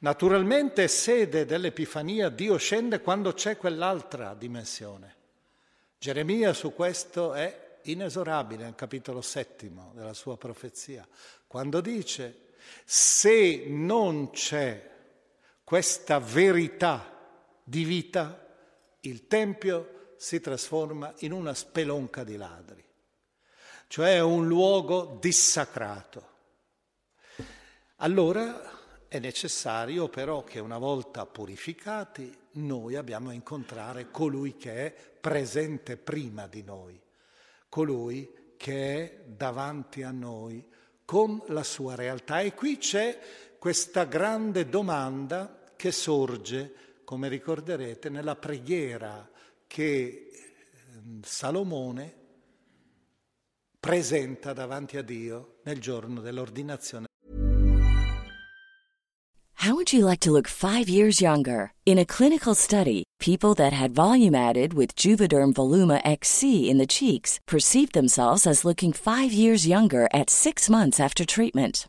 Naturalmente 0.00 0.86
sede 0.86 1.46
dell'Epifania 1.46 2.28
Dio 2.28 2.58
scende 2.58 3.00
quando 3.00 3.32
c'è 3.32 3.56
quell'altra 3.56 4.34
dimensione. 4.34 5.14
Geremia 5.96 6.52
su 6.52 6.74
questo 6.74 7.32
è 7.32 7.78
inesorabile 7.84 8.64
nel 8.64 8.74
capitolo 8.74 9.22
settimo 9.22 9.92
della 9.94 10.12
sua 10.12 10.36
profezia, 10.36 11.08
quando 11.46 11.80
dice 11.80 12.48
se 12.84 13.64
non 13.66 14.28
c'è 14.28 14.90
questa 15.64 16.18
verità 16.18 17.14
di 17.68 17.82
vita, 17.82 18.46
il 19.00 19.26
Tempio 19.26 20.14
si 20.16 20.40
trasforma 20.40 21.12
in 21.18 21.32
una 21.32 21.52
spelonca 21.52 22.22
di 22.22 22.36
ladri, 22.36 22.84
cioè 23.88 24.20
un 24.20 24.46
luogo 24.46 25.18
dissacrato. 25.20 26.34
Allora 27.96 29.08
è 29.08 29.18
necessario 29.18 30.08
però 30.08 30.44
che 30.44 30.60
una 30.60 30.78
volta 30.78 31.26
purificati 31.26 32.32
noi 32.52 32.94
abbiamo 32.94 33.30
a 33.30 33.32
incontrare 33.32 34.12
colui 34.12 34.56
che 34.56 34.86
è 34.86 34.94
presente 35.20 35.96
prima 35.96 36.46
di 36.46 36.62
noi, 36.62 37.00
colui 37.68 38.54
che 38.56 38.94
è 38.94 39.24
davanti 39.26 40.04
a 40.04 40.12
noi 40.12 40.64
con 41.04 41.42
la 41.48 41.64
sua 41.64 41.96
realtà. 41.96 42.38
E 42.38 42.54
qui 42.54 42.78
c'è 42.78 43.18
questa 43.58 44.04
grande 44.04 44.68
domanda 44.68 45.72
che 45.74 45.90
sorge 45.90 46.85
come 47.06 47.28
ricorderete, 47.28 48.10
nella 48.10 48.34
preghiera 48.34 49.30
che 49.68 50.30
ehm, 50.92 51.22
Salomone 51.22 52.14
presenta 53.78 54.52
davanti 54.52 54.96
a 54.96 55.02
Dio 55.02 55.60
nel 55.62 55.80
giorno 55.80 56.20
dell'ordinazione. 56.20 57.06
How 59.60 59.74
would 59.74 59.92
you 59.92 60.04
like 60.04 60.20
to 60.20 60.32
look 60.32 60.48
five 60.48 60.88
years 60.88 61.20
younger? 61.20 61.72
In 61.84 61.98
a 61.98 62.04
clinical 62.04 62.54
study, 62.54 63.04
people 63.18 63.54
that 63.54 63.72
had 63.72 63.94
volume 63.94 64.34
added 64.34 64.74
with 64.74 64.96
Juvederm 64.96 65.52
Voluma 65.52 66.00
XC 66.04 66.68
in 66.68 66.78
the 66.78 66.86
cheeks 66.86 67.38
perceived 67.46 67.92
themselves 67.92 68.46
as 68.46 68.64
looking 68.64 68.92
five 68.92 69.32
years 69.32 69.66
younger 69.66 70.08
at 70.12 70.28
six 70.28 70.68
months 70.68 70.98
after 70.98 71.24
treatment. 71.24 71.88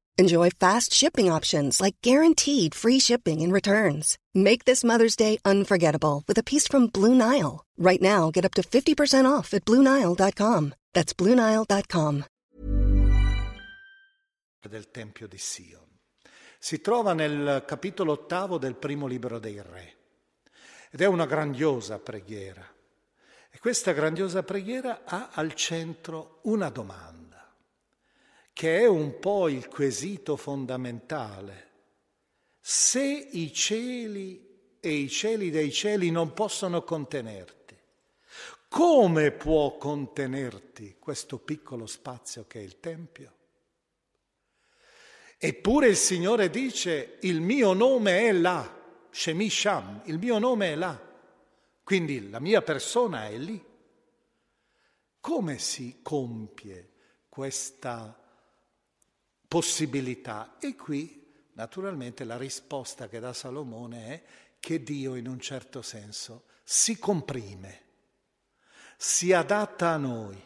Enjoy 0.21 0.51
fast 0.51 0.93
shipping 0.93 1.31
options 1.31 1.81
like 1.81 1.95
guaranteed 2.03 2.75
free 2.75 2.99
shipping 2.99 3.41
and 3.41 3.51
returns. 3.51 4.19
Make 4.35 4.65
this 4.65 4.83
Mother's 4.83 5.15
Day 5.15 5.39
unforgettable 5.43 6.21
with 6.27 6.37
a 6.37 6.43
piece 6.43 6.67
from 6.67 6.91
Blue 6.93 7.15
Nile. 7.15 7.65
Right 7.79 7.99
now, 7.99 8.29
get 8.29 8.45
up 8.45 8.53
to 8.53 8.61
50% 8.61 9.25
off 9.25 9.51
at 9.55 9.65
BlueNile.com. 9.65 10.75
That's 10.93 11.15
BlueNile.com. 11.15 12.25
Del 14.69 14.91
Tempio 14.91 15.27
di 15.27 15.39
Sion. 15.39 15.87
Si 16.59 16.81
trova 16.81 17.13
nel 17.13 17.63
capitolo 17.65 18.11
ottavo 18.11 18.59
del 18.59 18.75
primo 18.75 19.07
libro 19.07 19.39
dei 19.39 19.59
Re 19.59 19.95
ed 20.91 21.01
è 21.01 21.07
una 21.07 21.25
grandiosa 21.25 21.97
preghiera. 21.97 22.63
E 23.49 23.57
questa 23.57 23.91
grandiosa 23.91 24.43
preghiera 24.43 25.01
ha 25.03 25.29
al 25.33 25.55
centro 25.55 26.41
una 26.43 26.69
domanda, 26.69 27.20
che 28.53 28.79
è 28.79 28.87
un 28.87 29.19
po' 29.19 29.47
il 29.47 29.67
quesito 29.67 30.35
fondamentale. 30.35 31.69
Se 32.59 33.03
i 33.03 33.51
cieli 33.51 34.75
e 34.79 34.89
i 34.89 35.09
cieli 35.09 35.49
dei 35.49 35.71
cieli 35.71 36.11
non 36.11 36.33
possono 36.33 36.83
contenerti, 36.83 37.75
come 38.67 39.31
può 39.31 39.77
contenerti 39.77 40.95
questo 40.99 41.39
piccolo 41.39 41.87
spazio 41.87 42.45
che 42.47 42.59
è 42.59 42.63
il 42.63 42.79
Tempio? 42.79 43.33
Eppure 45.37 45.87
il 45.87 45.97
Signore 45.97 46.51
dice, 46.51 47.17
il 47.21 47.41
mio 47.41 47.73
nome 47.73 48.27
è 48.27 48.31
là, 48.31 48.79
Shemi 49.09 49.49
Sham, 49.49 50.03
il 50.05 50.19
mio 50.19 50.37
nome 50.37 50.73
è 50.73 50.75
là, 50.75 50.99
quindi 51.83 52.29
la 52.29 52.39
mia 52.39 52.61
persona 52.61 53.27
è 53.27 53.35
lì. 53.37 53.61
Come 55.19 55.57
si 55.57 55.99
compie 56.03 56.91
questa 57.27 58.20
possibilità? 59.51 60.55
E 60.61 60.77
qui, 60.77 61.27
naturalmente, 61.55 62.23
la 62.23 62.37
risposta 62.37 63.09
che 63.09 63.19
dà 63.19 63.33
Salomone 63.33 64.05
è 64.07 64.23
che 64.61 64.81
Dio, 64.81 65.15
in 65.15 65.27
un 65.27 65.41
certo 65.41 65.81
senso, 65.81 66.45
si 66.63 66.97
comprime 66.97 67.89
si 69.03 69.33
adatta 69.33 69.89
a 69.89 69.97
noi. 69.97 70.39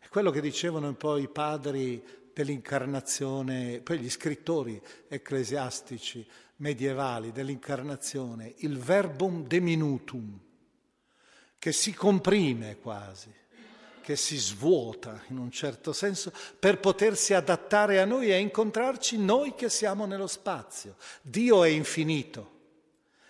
È 0.00 0.08
quello 0.08 0.30
che 0.30 0.40
dicevano 0.40 0.88
un 0.88 0.96
po' 0.96 1.18
i 1.18 1.28
padri 1.28 2.02
dell'incarnazione, 2.32 3.80
poi 3.80 3.98
gli 3.98 4.08
scrittori 4.08 4.80
ecclesiastici 5.06 6.26
medievali 6.56 7.30
dell'incarnazione, 7.30 8.54
il 8.60 8.78
verbum 8.78 9.46
diminutum, 9.46 10.40
che 11.58 11.72
si 11.72 11.92
comprime 11.92 12.78
quasi, 12.78 13.30
che 14.10 14.16
si 14.16 14.38
svuota 14.38 15.22
in 15.28 15.38
un 15.38 15.52
certo 15.52 15.92
senso 15.92 16.32
per 16.58 16.80
potersi 16.80 17.32
adattare 17.32 18.00
a 18.00 18.04
noi 18.04 18.32
e 18.32 18.38
incontrarci 18.38 19.16
noi 19.16 19.54
che 19.54 19.68
siamo 19.68 20.04
nello 20.04 20.26
spazio. 20.26 20.96
Dio 21.22 21.62
è 21.62 21.68
infinito, 21.68 22.50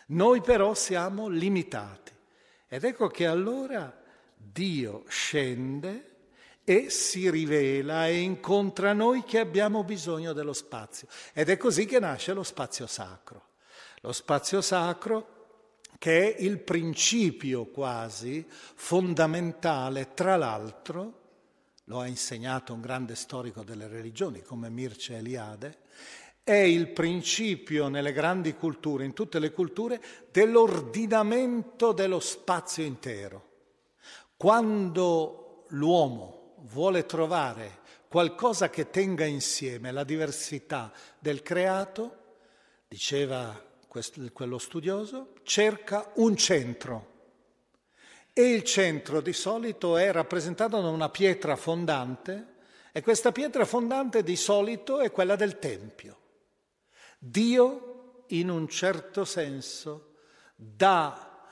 noi 0.07 0.41
però 0.41 0.73
siamo 0.73 1.29
limitati. 1.29 2.13
Ed 2.67 2.85
ecco 2.85 3.09
che 3.09 3.27
allora 3.27 3.95
Dio 4.35 5.05
scende 5.07 6.17
e 6.65 6.89
si 6.89 7.29
rivela 7.29 8.07
e 8.07 8.21
incontra 8.21 8.95
noi 8.95 9.23
che 9.23 9.39
abbiamo 9.39 9.85
bisogno 9.85 10.33
dello 10.33 10.55
spazio. 10.55 11.09
Ed 11.35 11.51
è 11.51 11.59
così 11.59 11.85
che 11.85 12.01
nasce 12.01 12.33
lo 12.33 12.43
spazio 12.43 12.87
sacro. 12.87 13.49
Lo 14.01 14.13
spazio 14.13 14.63
sacro 14.63 15.40
che 16.01 16.35
è 16.35 16.41
il 16.41 16.61
principio 16.61 17.67
quasi 17.67 18.43
fondamentale, 18.49 20.15
tra 20.15 20.37
l'altro, 20.37 21.19
lo 21.85 22.01
ha 22.01 22.07
insegnato 22.07 22.73
un 22.73 22.81
grande 22.81 23.15
storico 23.15 23.63
delle 23.63 23.87
religioni 23.87 24.41
come 24.41 24.71
Mircea 24.71 25.19
Eliade, 25.19 25.81
è 26.43 26.55
il 26.55 26.89
principio 26.89 27.89
nelle 27.89 28.15
grandi 28.15 28.55
culture, 28.55 29.05
in 29.05 29.13
tutte 29.13 29.39
le 29.39 29.53
culture, 29.53 30.03
dell'ordinamento 30.33 31.93
dello 31.93 32.19
spazio 32.19 32.83
intero. 32.83 33.49
Quando 34.39 35.67
l'uomo 35.69 36.55
vuole 36.61 37.05
trovare 37.05 37.81
qualcosa 38.09 38.71
che 38.71 38.89
tenga 38.89 39.27
insieme 39.27 39.93
la 39.93 40.05
diversità 40.05 40.91
del 41.19 41.43
creato, 41.43 42.17
diceva 42.89 43.69
quello 44.33 44.59
studioso, 44.59 45.33
cerca 45.43 46.13
un 46.15 46.37
centro. 46.37 47.09
E 48.33 48.43
il 48.43 48.63
centro 48.63 49.21
di 49.21 49.33
solito 49.33 49.97
è 49.97 50.13
rappresentato 50.13 50.81
da 50.81 50.89
una 50.89 51.09
pietra 51.09 51.57
fondante 51.57 52.59
e 52.93 53.03
questa 53.03 53.33
pietra 53.33 53.65
fondante 53.65 54.23
di 54.23 54.37
solito 54.37 55.01
è 55.01 55.11
quella 55.11 55.35
del 55.35 55.59
Tempio. 55.59 56.19
Dio, 57.19 58.25
in 58.29 58.49
un 58.49 58.69
certo 58.69 59.25
senso, 59.25 60.15
dà 60.55 61.45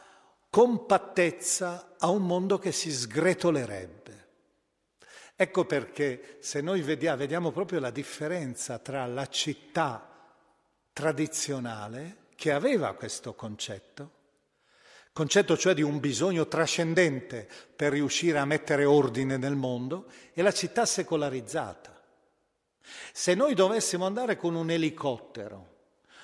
compattezza 0.48 1.94
a 1.98 2.09
un 2.09 2.24
mondo 2.24 2.59
che 2.59 2.72
si 2.72 2.90
sgretolerebbe. 2.90 4.27
Ecco 5.35 5.64
perché 5.66 6.38
se 6.40 6.61
noi 6.61 6.81
vediamo, 6.83 7.16
vediamo 7.16 7.51
proprio 7.53 7.81
la 7.81 7.90
differenza 7.90 8.79
tra 8.79 9.07
la 9.07 9.27
città 9.27 10.09
tradizionale, 10.92 12.27
che 12.38 12.53
aveva 12.53 12.94
questo 12.94 13.35
concetto, 13.35 14.12
concetto 15.12 15.57
cioè 15.57 15.74
di 15.74 15.83
un 15.83 15.98
bisogno 15.98 16.46
trascendente 16.46 17.48
per 17.74 17.90
riuscire 17.90 18.38
a 18.38 18.44
mettere 18.44 18.85
ordine 18.85 19.37
nel 19.37 19.57
mondo, 19.57 20.07
e 20.33 20.40
la 20.42 20.53
città 20.53 20.87
secolarizzata. 20.87 22.01
Se 23.12 23.35
noi 23.35 23.55
dovessimo 23.55 24.07
andare 24.07 24.37
con 24.37 24.55
un 24.55 24.70
elicottero 24.70 25.79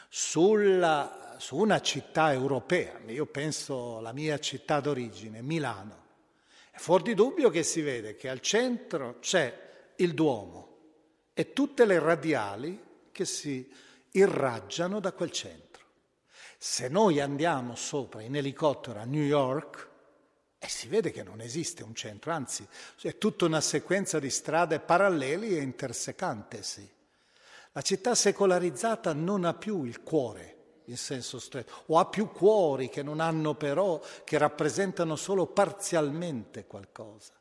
sulla 0.08 1.34
su 1.38 1.56
una 1.56 1.80
città 1.80 2.32
europea, 2.32 3.00
io 3.06 3.26
penso 3.26 3.98
alla 3.98 4.12
mia 4.12 4.38
città 4.38 4.78
d'origine, 4.78 5.42
Milano, 5.42 6.02
è 6.70 6.78
fuori 6.78 7.02
di 7.02 7.14
dubbio 7.14 7.50
che 7.50 7.64
si 7.64 7.80
vede 7.80 8.14
che 8.14 8.28
al 8.28 8.40
centro 8.40 9.18
c'è 9.18 9.92
il 9.96 10.14
Duomo 10.14 10.76
e 11.34 11.52
tutte 11.52 11.84
le 11.84 11.98
radiali 11.98 12.80
che 13.10 13.24
si 13.24 13.68
irraggiano 14.12 15.00
da 15.00 15.10
quel 15.10 15.32
centro. 15.32 15.73
Se 16.66 16.88
noi 16.88 17.20
andiamo 17.20 17.74
sopra 17.76 18.22
in 18.22 18.36
elicottero 18.36 18.98
a 18.98 19.04
New 19.04 19.22
York, 19.22 19.88
e 20.58 20.66
si 20.66 20.88
vede 20.88 21.10
che 21.10 21.22
non 21.22 21.42
esiste 21.42 21.84
un 21.84 21.94
centro, 21.94 22.32
anzi 22.32 22.66
è 23.02 23.18
tutta 23.18 23.44
una 23.44 23.60
sequenza 23.60 24.18
di 24.18 24.30
strade 24.30 24.80
paralleli 24.80 25.58
e 25.58 25.60
intersecantesi. 25.60 26.90
La 27.72 27.82
città 27.82 28.14
secolarizzata 28.14 29.12
non 29.12 29.44
ha 29.44 29.52
più 29.52 29.84
il 29.84 30.02
cuore 30.02 30.80
in 30.86 30.96
senso 30.96 31.38
stretto, 31.38 31.82
o 31.88 31.98
ha 31.98 32.06
più 32.06 32.30
cuori 32.32 32.88
che 32.88 33.02
non 33.02 33.20
hanno 33.20 33.54
però, 33.56 34.00
che 34.24 34.38
rappresentano 34.38 35.16
solo 35.16 35.44
parzialmente 35.44 36.64
qualcosa. 36.64 37.34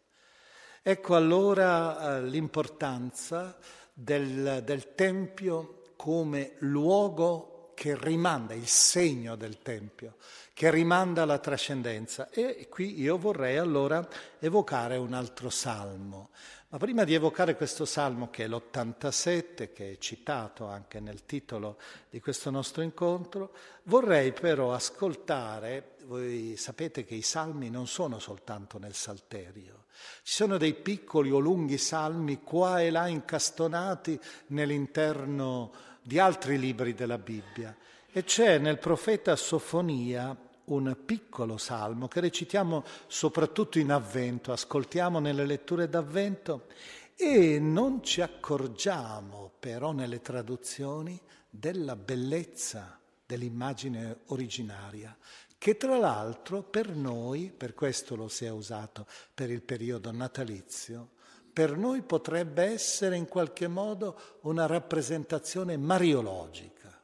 Ecco 0.82 1.16
allora 1.16 2.18
eh, 2.18 2.24
l'importanza 2.24 3.58
del, 3.94 4.64
del 4.66 4.96
Tempio 4.96 5.94
come 5.96 6.56
luogo 6.58 7.53
che 7.74 7.98
rimanda, 7.98 8.54
il 8.54 8.68
segno 8.68 9.36
del 9.36 9.62
Tempio, 9.62 10.16
che 10.54 10.70
rimanda 10.70 11.24
alla 11.24 11.40
trascendenza. 11.40 12.30
E 12.30 12.68
qui 12.70 13.00
io 13.00 13.18
vorrei 13.18 13.58
allora 13.58 14.08
evocare 14.40 14.98
un 14.98 15.14
altro 15.14 15.50
salmo. 15.50 16.30
Ma 16.74 16.80
prima 16.80 17.04
di 17.04 17.14
evocare 17.14 17.56
questo 17.56 17.86
salmo, 17.86 18.32
che 18.32 18.46
è 18.46 18.48
l'87, 18.48 19.74
che 19.74 19.92
è 19.92 19.98
citato 20.00 20.66
anche 20.66 21.00
nel 21.00 21.24
titolo 21.24 21.78
di 22.10 22.20
questo 22.20 22.50
nostro 22.50 22.82
incontro, 22.82 23.54
vorrei 23.84 24.34
però 24.34 24.74
ascoltare, 24.74 25.98
voi 26.06 26.56
sapete 26.58 27.06
che 27.06 27.14
i 27.14 27.22
salmi 27.22 27.70
non 27.70 27.86
sono 27.86 28.18
soltanto 28.18 28.80
nel 28.80 28.96
Salterio, 28.96 29.84
Ci 30.24 30.34
sono 30.34 30.58
dei 30.58 30.74
piccoli 30.74 31.30
o 31.30 31.38
lunghi 31.38 31.78
salmi 31.78 32.42
qua 32.42 32.82
e 32.82 32.90
là 32.90 33.08
incastonati 33.08 34.20
nell'interno 34.48 35.72
di 36.04 36.20
altri 36.20 36.60
libri 36.60 36.94
della 36.94 37.18
Bibbia 37.18 37.76
e 38.12 38.24
c'è 38.24 38.58
nel 38.58 38.78
profeta 38.78 39.36
Sofonia 39.36 40.38
un 40.66 40.96
piccolo 41.06 41.58
salmo 41.58 42.08
che 42.08 42.20
recitiamo 42.20 42.84
soprattutto 43.08 43.80
in 43.80 43.92
avvento, 43.92 44.52
ascoltiamo 44.52 45.20
nelle 45.20 45.46
letture 45.46 45.90
d'avvento 45.90 46.68
e 47.16 47.60
non 47.60 48.04
ci 48.04 48.22
accorgiamo 48.22 49.52
però 49.60 49.92
nelle 49.92 50.22
traduzioni 50.22 51.20
della 51.50 51.96
bellezza 51.96 53.00
dell'immagine 53.26 54.20
originaria, 54.28 55.16
che 55.58 55.78
tra 55.78 55.98
l'altro 55.98 56.62
per 56.62 56.96
noi, 56.96 57.52
per 57.56 57.74
questo 57.74 58.16
lo 58.16 58.28
si 58.28 58.46
è 58.46 58.50
usato 58.50 59.06
per 59.34 59.50
il 59.50 59.62
periodo 59.62 60.12
natalizio, 60.12 61.10
per 61.54 61.78
noi 61.78 62.02
potrebbe 62.02 62.64
essere 62.64 63.16
in 63.16 63.28
qualche 63.28 63.68
modo 63.68 64.20
una 64.42 64.66
rappresentazione 64.66 65.78
mariologica. 65.78 67.00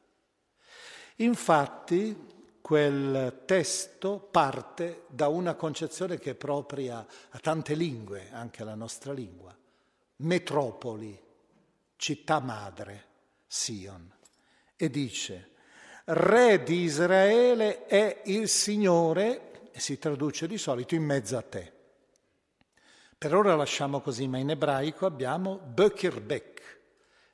Infatti 1.16 2.28
quel 2.60 3.42
testo 3.46 4.18
parte 4.18 5.04
da 5.08 5.28
una 5.28 5.54
concezione 5.54 6.18
che 6.18 6.32
è 6.32 6.34
propria 6.34 7.06
a 7.30 7.38
tante 7.38 7.74
lingue, 7.74 8.28
anche 8.32 8.62
alla 8.62 8.74
nostra 8.74 9.12
lingua. 9.12 9.56
Metropoli, 10.16 11.18
città 11.96 12.40
madre, 12.40 13.04
Sion. 13.46 14.12
E 14.76 14.90
dice, 14.90 15.50
Re 16.04 16.62
di 16.62 16.82
Israele 16.82 17.86
è 17.86 18.22
il 18.24 18.48
Signore, 18.48 19.70
e 19.70 19.78
si 19.78 19.98
traduce 19.98 20.46
di 20.48 20.58
solito 20.58 20.94
in 20.94 21.04
mezzo 21.04 21.36
a 21.36 21.42
te. 21.42 21.72
Per 23.20 23.34
ora 23.34 23.54
lasciamo 23.54 24.00
così, 24.00 24.26
ma 24.28 24.38
in 24.38 24.48
ebraico 24.48 25.04
abbiamo 25.04 25.58
Bökirbek. 25.58 26.80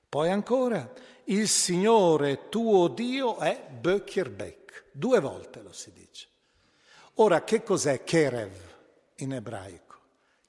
Poi 0.09 0.31
ancora, 0.31 0.93
il 1.27 1.47
Signore 1.47 2.49
tuo 2.49 2.89
Dio 2.89 3.39
è 3.39 3.69
Bökirbek. 3.71 4.87
Due 4.91 5.21
volte 5.21 5.63
lo 5.63 5.73
si 5.73 5.93
dice. 5.93 6.27
Ora, 7.19 7.45
che 7.45 7.63
cos'è 7.63 8.03
Kerev 8.03 8.53
in 9.19 9.35
ebraico? 9.35 10.01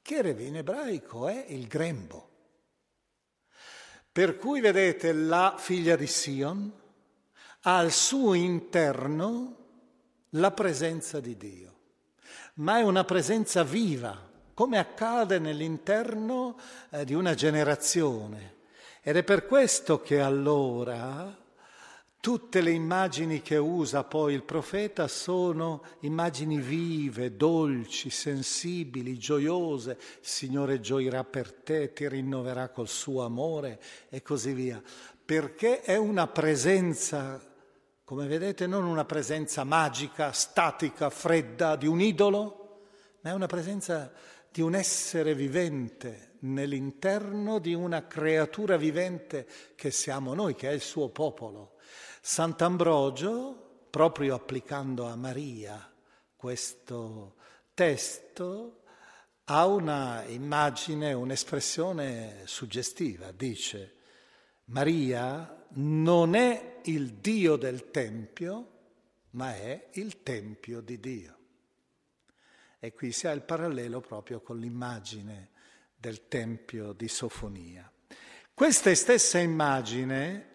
Kerev 0.02 0.40
in 0.40 0.56
ebraico 0.56 1.28
è 1.28 1.46
il 1.50 1.68
grembo. 1.68 2.30
Per 4.12 4.38
cui 4.38 4.60
vedete 4.60 5.14
la 5.14 5.54
figlia 5.60 5.96
di 5.96 6.08
Sion, 6.08 6.74
ha 7.62 7.78
al 7.78 7.92
suo 7.92 8.34
interno 8.34 9.58
la 10.30 10.50
presenza 10.50 11.20
di 11.20 11.38
Dio, 11.38 11.80
ma 12.56 12.80
è 12.80 12.82
una 12.82 13.04
presenza 13.04 13.62
viva, 13.62 14.27
come 14.58 14.80
accade 14.80 15.38
nell'interno 15.38 16.58
eh, 16.90 17.06
di 17.06 17.14
una 17.14 17.36
generazione. 17.36 18.56
Ed 19.04 19.16
è 19.16 19.24
per 19.24 19.46
questo 19.46 20.02
che 20.02 20.20
allora 20.20 21.46
tutte 22.20 22.62
le 22.62 22.72
immagini 22.72 23.44
che 23.44 23.58
usa 23.58 24.04
poi 24.04 24.34
il 24.34 24.42
profeta 24.42 25.08
sono 25.08 25.84
immagini 26.00 26.58
vive, 26.58 27.36
dolci, 27.36 28.10
sensibili, 28.10 29.20
gioiose. 29.20 29.92
Il 29.92 30.28
Signore 30.28 30.80
gioirà 30.80 31.24
per 31.24 31.54
te, 31.54 31.94
ti 31.94 32.10
rinnoverà 32.10 32.70
col 32.70 32.88
suo 32.88 33.24
amore 33.24 33.80
e 34.10 34.24
così 34.24 34.54
via 34.54 34.82
perché 35.28 35.82
è 35.82 35.98
una 35.98 36.26
presenza, 36.26 37.38
come 38.06 38.26
vedete, 38.26 38.66
non 38.66 38.86
una 38.86 39.04
presenza 39.04 39.66
magica, 39.66 40.32
statica, 40.32 41.12
fredda 41.12 41.76
di 41.76 41.86
un 41.86 42.00
idolo, 42.00 42.80
ma 43.20 43.32
è 43.32 43.34
una 43.34 43.46
presenza 43.46 44.10
di 44.58 44.64
un 44.64 44.74
essere 44.74 45.36
vivente 45.36 46.38
nell'interno 46.40 47.60
di 47.60 47.76
una 47.76 48.08
creatura 48.08 48.76
vivente 48.76 49.48
che 49.76 49.92
siamo 49.92 50.34
noi, 50.34 50.56
che 50.56 50.68
è 50.68 50.74
il 50.74 50.82
suo 50.82 51.10
popolo. 51.10 51.76
Sant'Ambrogio, 52.22 53.86
proprio 53.92 54.34
applicando 54.34 55.06
a 55.06 55.16
Maria 55.16 55.94
questo 56.36 57.36
testo, 57.76 58.82
ha 59.44 59.68
una 59.68 60.24
immagine, 60.26 61.14
un'espressione 61.14 62.42
suggestiva, 62.46 63.32
dice 63.32 63.94
Maria 64.66 65.68
non 65.74 66.34
è 66.34 66.80
il 66.86 67.14
Dio 67.14 67.58
del 67.58 67.92
Tempio, 67.92 68.72
ma 69.32 69.54
è 69.54 69.90
il 69.92 70.24
Tempio 70.24 70.82
di 70.82 71.00
Dio. 71.00 71.37
E 72.88 72.94
qui 72.94 73.12
si 73.12 73.28
ha 73.28 73.32
il 73.32 73.42
parallelo 73.42 74.00
proprio 74.00 74.40
con 74.40 74.60
l'immagine 74.60 75.50
del 75.94 76.30
Tempio 76.30 76.94
di 76.94 77.10
Sofonia. 77.10 77.92
Questa 78.54 78.96
stessa 78.96 79.40
immagine 79.40 80.52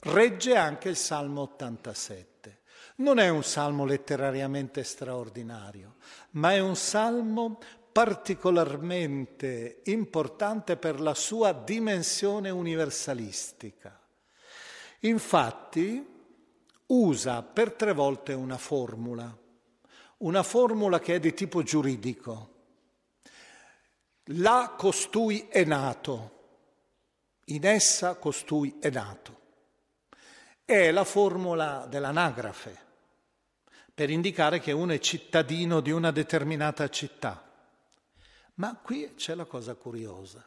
regge 0.00 0.56
anche 0.56 0.90
il 0.90 0.96
Salmo 0.96 1.40
87. 1.40 2.60
Non 2.96 3.18
è 3.18 3.30
un 3.30 3.42
salmo 3.42 3.86
letterariamente 3.86 4.84
straordinario, 4.84 5.94
ma 6.32 6.52
è 6.52 6.58
un 6.58 6.76
salmo 6.76 7.58
particolarmente 7.90 9.80
importante 9.84 10.76
per 10.76 11.00
la 11.00 11.14
sua 11.14 11.54
dimensione 11.54 12.50
universalistica. 12.50 13.98
Infatti 14.98 16.06
usa 16.88 17.42
per 17.42 17.72
tre 17.72 17.94
volte 17.94 18.34
una 18.34 18.58
formula, 18.58 19.34
una 20.20 20.42
formula 20.42 20.98
che 20.98 21.16
è 21.16 21.20
di 21.20 21.32
tipo 21.32 21.62
giuridico. 21.62 22.48
La 24.34 24.74
costui 24.76 25.48
è 25.48 25.64
nato, 25.64 26.38
in 27.46 27.64
essa 27.64 28.16
costui 28.16 28.76
è 28.80 28.90
nato. 28.90 29.38
È 30.64 30.90
la 30.90 31.04
formula 31.04 31.86
dell'anagrafe 31.88 32.88
per 33.92 34.08
indicare 34.08 34.60
che 34.60 34.72
uno 34.72 34.92
è 34.92 34.98
cittadino 34.98 35.80
di 35.80 35.90
una 35.90 36.10
determinata 36.10 36.88
città. 36.88 37.44
Ma 38.54 38.78
qui 38.80 39.14
c'è 39.14 39.34
la 39.34 39.46
cosa 39.46 39.74
curiosa, 39.74 40.46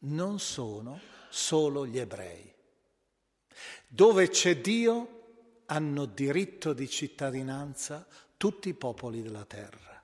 non 0.00 0.38
sono 0.38 1.00
solo 1.30 1.86
gli 1.86 1.98
ebrei. 1.98 2.52
Dove 3.86 4.28
c'è 4.28 4.60
Dio 4.60 5.20
hanno 5.66 6.04
diritto 6.04 6.72
di 6.72 6.88
cittadinanza 6.88 8.06
tutti 8.42 8.70
i 8.70 8.74
popoli 8.74 9.22
della 9.22 9.44
terra. 9.44 10.02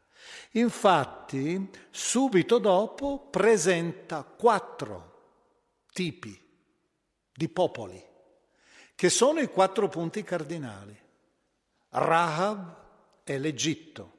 Infatti, 0.53 1.69
subito 1.91 2.59
dopo 2.59 3.27
presenta 3.31 4.23
quattro 4.23 5.83
tipi 5.93 6.41
di 7.33 7.49
popoli, 7.49 8.01
che 8.95 9.11
sono 9.11 9.41
i 9.41 9.49
quattro 9.49 9.89
punti 9.89 10.23
cardinali. 10.23 10.97
Rahab 11.89 12.77
è 13.25 13.37
l'Egitto, 13.39 14.13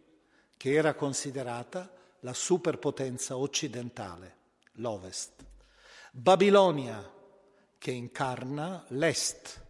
che 0.57 0.73
era 0.73 0.95
considerata 0.95 1.89
la 2.19 2.33
superpotenza 2.33 3.37
occidentale, 3.37 4.35
l'Ovest. 4.73 5.45
Babilonia, 6.11 7.09
che 7.77 7.91
incarna 7.91 8.83
l'Est, 8.89 9.65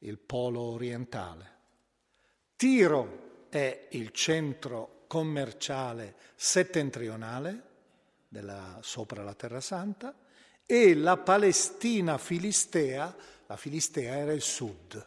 il 0.00 0.18
polo 0.18 0.60
orientale. 0.60 1.56
Tiro 2.54 3.27
è 3.48 3.88
il 3.90 4.10
centro 4.10 5.04
commerciale 5.06 6.14
settentrionale 6.34 7.62
della, 8.28 8.78
sopra 8.82 9.22
la 9.22 9.34
Terra 9.34 9.60
Santa 9.60 10.14
e 10.64 10.94
la 10.94 11.16
Palestina 11.16 12.18
filistea, 12.18 13.16
la 13.46 13.56
Filistea 13.56 14.16
era 14.16 14.32
il 14.32 14.42
sud. 14.42 15.06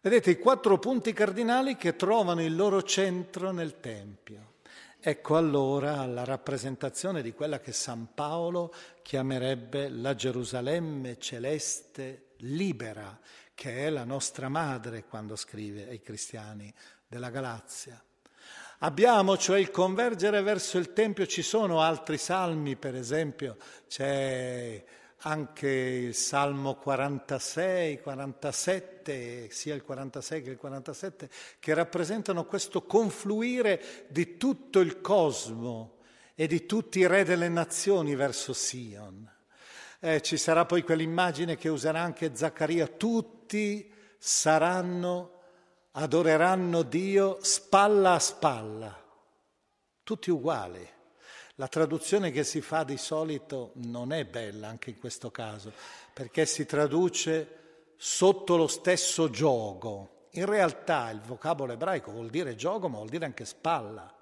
Vedete 0.00 0.30
i 0.30 0.38
quattro 0.38 0.78
punti 0.78 1.12
cardinali 1.12 1.76
che 1.76 1.96
trovano 1.96 2.42
il 2.42 2.54
loro 2.54 2.82
centro 2.82 3.50
nel 3.50 3.80
Tempio. 3.80 4.54
Ecco 5.00 5.36
allora 5.36 6.04
la 6.04 6.24
rappresentazione 6.24 7.22
di 7.22 7.32
quella 7.32 7.60
che 7.60 7.72
San 7.72 8.08
Paolo 8.14 8.72
chiamerebbe 9.02 9.88
la 9.88 10.14
Gerusalemme 10.14 11.18
celeste 11.18 12.34
libera, 12.38 13.18
che 13.54 13.86
è 13.86 13.90
la 13.90 14.04
nostra 14.04 14.48
madre 14.48 15.04
quando 15.04 15.34
scrive 15.34 15.88
ai 15.88 16.00
cristiani 16.00 16.72
della 17.06 17.30
Galazia. 17.30 18.00
Abbiamo 18.80 19.38
cioè 19.38 19.58
il 19.58 19.70
convergere 19.70 20.42
verso 20.42 20.76
il 20.76 20.92
Tempio, 20.92 21.26
ci 21.26 21.42
sono 21.42 21.80
altri 21.80 22.18
salmi, 22.18 22.76
per 22.76 22.94
esempio 22.94 23.56
c'è 23.88 24.84
anche 25.20 25.68
il 25.68 26.14
Salmo 26.14 26.74
46, 26.74 28.00
47, 28.00 29.48
sia 29.50 29.74
il 29.74 29.82
46 29.82 30.42
che 30.42 30.50
il 30.50 30.56
47, 30.56 31.30
che 31.58 31.74
rappresentano 31.74 32.44
questo 32.44 32.82
confluire 32.82 34.06
di 34.08 34.36
tutto 34.36 34.80
il 34.80 35.00
cosmo 35.00 35.96
e 36.34 36.46
di 36.46 36.66
tutti 36.66 36.98
i 36.98 37.06
re 37.06 37.24
delle 37.24 37.48
nazioni 37.48 38.14
verso 38.14 38.52
Sion. 38.52 39.28
Eh, 40.00 40.20
ci 40.20 40.36
sarà 40.36 40.66
poi 40.66 40.82
quell'immagine 40.82 41.56
che 41.56 41.70
userà 41.70 42.00
anche 42.00 42.36
Zaccaria, 42.36 42.86
tutti 42.86 43.90
saranno, 44.18 45.35
adoreranno 45.98 46.82
Dio 46.82 47.38
spalla 47.40 48.14
a 48.14 48.18
spalla, 48.18 49.04
tutti 50.02 50.30
uguali. 50.30 50.86
La 51.54 51.68
traduzione 51.68 52.30
che 52.30 52.44
si 52.44 52.60
fa 52.60 52.84
di 52.84 52.98
solito 52.98 53.72
non 53.76 54.12
è 54.12 54.26
bella 54.26 54.68
anche 54.68 54.90
in 54.90 54.98
questo 54.98 55.30
caso, 55.30 55.72
perché 56.12 56.44
si 56.44 56.66
traduce 56.66 57.94
sotto 57.96 58.56
lo 58.56 58.66
stesso 58.66 59.30
gioco. 59.30 60.26
In 60.32 60.44
realtà 60.44 61.08
il 61.08 61.20
vocabolo 61.22 61.72
ebraico 61.72 62.10
vuol 62.10 62.28
dire 62.28 62.56
gioco, 62.56 62.88
ma 62.88 62.98
vuol 62.98 63.08
dire 63.08 63.24
anche 63.24 63.46
spalla. 63.46 64.12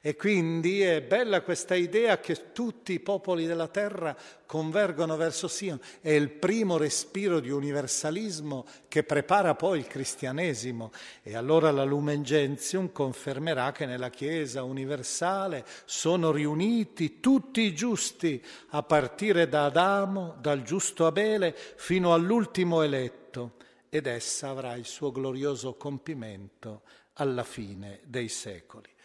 E 0.00 0.14
quindi 0.14 0.80
è 0.80 1.02
bella 1.02 1.42
questa 1.42 1.74
idea 1.74 2.20
che 2.20 2.52
tutti 2.52 2.92
i 2.92 3.00
popoli 3.00 3.46
della 3.46 3.66
terra 3.66 4.16
convergono 4.46 5.16
verso 5.16 5.48
Sion. 5.48 5.80
È 6.00 6.10
il 6.10 6.30
primo 6.30 6.76
respiro 6.76 7.40
di 7.40 7.50
universalismo 7.50 8.64
che 8.86 9.02
prepara 9.02 9.54
poi 9.56 9.80
il 9.80 9.86
cristianesimo. 9.88 10.92
E 11.22 11.36
allora 11.36 11.72
la 11.72 11.82
Lumen 11.82 12.22
Gentium 12.22 12.92
confermerà 12.92 13.72
che 13.72 13.86
nella 13.86 14.10
Chiesa 14.10 14.62
universale 14.62 15.64
sono 15.84 16.30
riuniti 16.30 17.18
tutti 17.18 17.62
i 17.62 17.74
giusti, 17.74 18.42
a 18.70 18.82
partire 18.84 19.48
da 19.48 19.64
Adamo, 19.64 20.36
dal 20.40 20.62
giusto 20.62 21.06
Abele, 21.06 21.56
fino 21.76 22.14
all'ultimo 22.14 22.82
eletto. 22.82 23.54
Ed 23.88 24.06
essa 24.06 24.50
avrà 24.50 24.74
il 24.74 24.84
suo 24.84 25.10
glorioso 25.10 25.74
compimento 25.74 26.82
alla 27.14 27.42
fine 27.42 28.00
dei 28.04 28.28
secoli. 28.28 28.96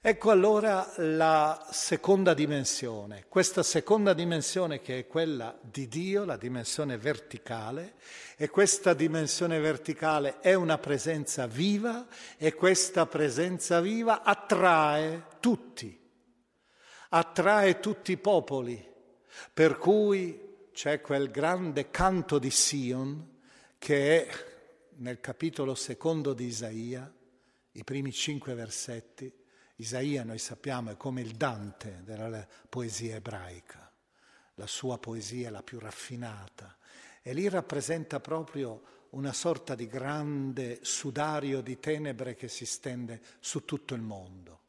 Ecco 0.00 0.30
allora 0.30 0.92
la 0.98 1.66
seconda 1.72 2.32
dimensione, 2.32 3.24
questa 3.28 3.64
seconda 3.64 4.14
dimensione 4.14 4.80
che 4.80 5.00
è 5.00 5.06
quella 5.08 5.58
di 5.60 5.88
Dio, 5.88 6.24
la 6.24 6.36
dimensione 6.36 6.96
verticale, 6.96 7.94
e 8.36 8.48
questa 8.48 8.94
dimensione 8.94 9.58
verticale 9.58 10.38
è 10.38 10.54
una 10.54 10.78
presenza 10.78 11.48
viva 11.48 12.06
e 12.36 12.54
questa 12.54 13.06
presenza 13.06 13.80
viva 13.80 14.22
attrae 14.22 15.26
tutti, 15.40 15.98
attrae 17.08 17.80
tutti 17.80 18.12
i 18.12 18.16
popoli, 18.16 18.80
per 19.52 19.76
cui 19.76 20.68
c'è 20.72 21.00
quel 21.00 21.30
grande 21.32 21.90
canto 21.90 22.38
di 22.38 22.50
Sion 22.50 23.38
che 23.76 24.26
è 24.26 24.34
nel 24.98 25.18
capitolo 25.18 25.74
secondo 25.74 26.32
di 26.32 26.44
Isaia, 26.44 27.12
i 27.72 27.82
primi 27.82 28.12
cinque 28.12 28.54
versetti, 28.54 29.32
Isaia, 29.76 30.24
noi 30.24 30.38
sappiamo, 30.38 30.90
è 30.90 30.96
come 30.96 31.20
il 31.20 31.34
Dante 31.34 32.02
della 32.04 32.46
poesia 32.68 33.16
ebraica, 33.16 33.92
la 34.54 34.66
sua 34.66 34.98
poesia 34.98 35.50
la 35.50 35.62
più 35.62 35.78
raffinata. 35.78 36.76
E 37.22 37.34
lì 37.34 37.48
rappresenta 37.48 38.20
proprio 38.20 39.08
una 39.10 39.32
sorta 39.32 39.74
di 39.74 39.86
grande 39.86 40.78
sudario 40.82 41.60
di 41.60 41.78
tenebre 41.78 42.34
che 42.34 42.48
si 42.48 42.64
stende 42.64 43.20
su 43.40 43.64
tutto 43.64 43.94
il 43.94 44.00
mondo. 44.00 44.60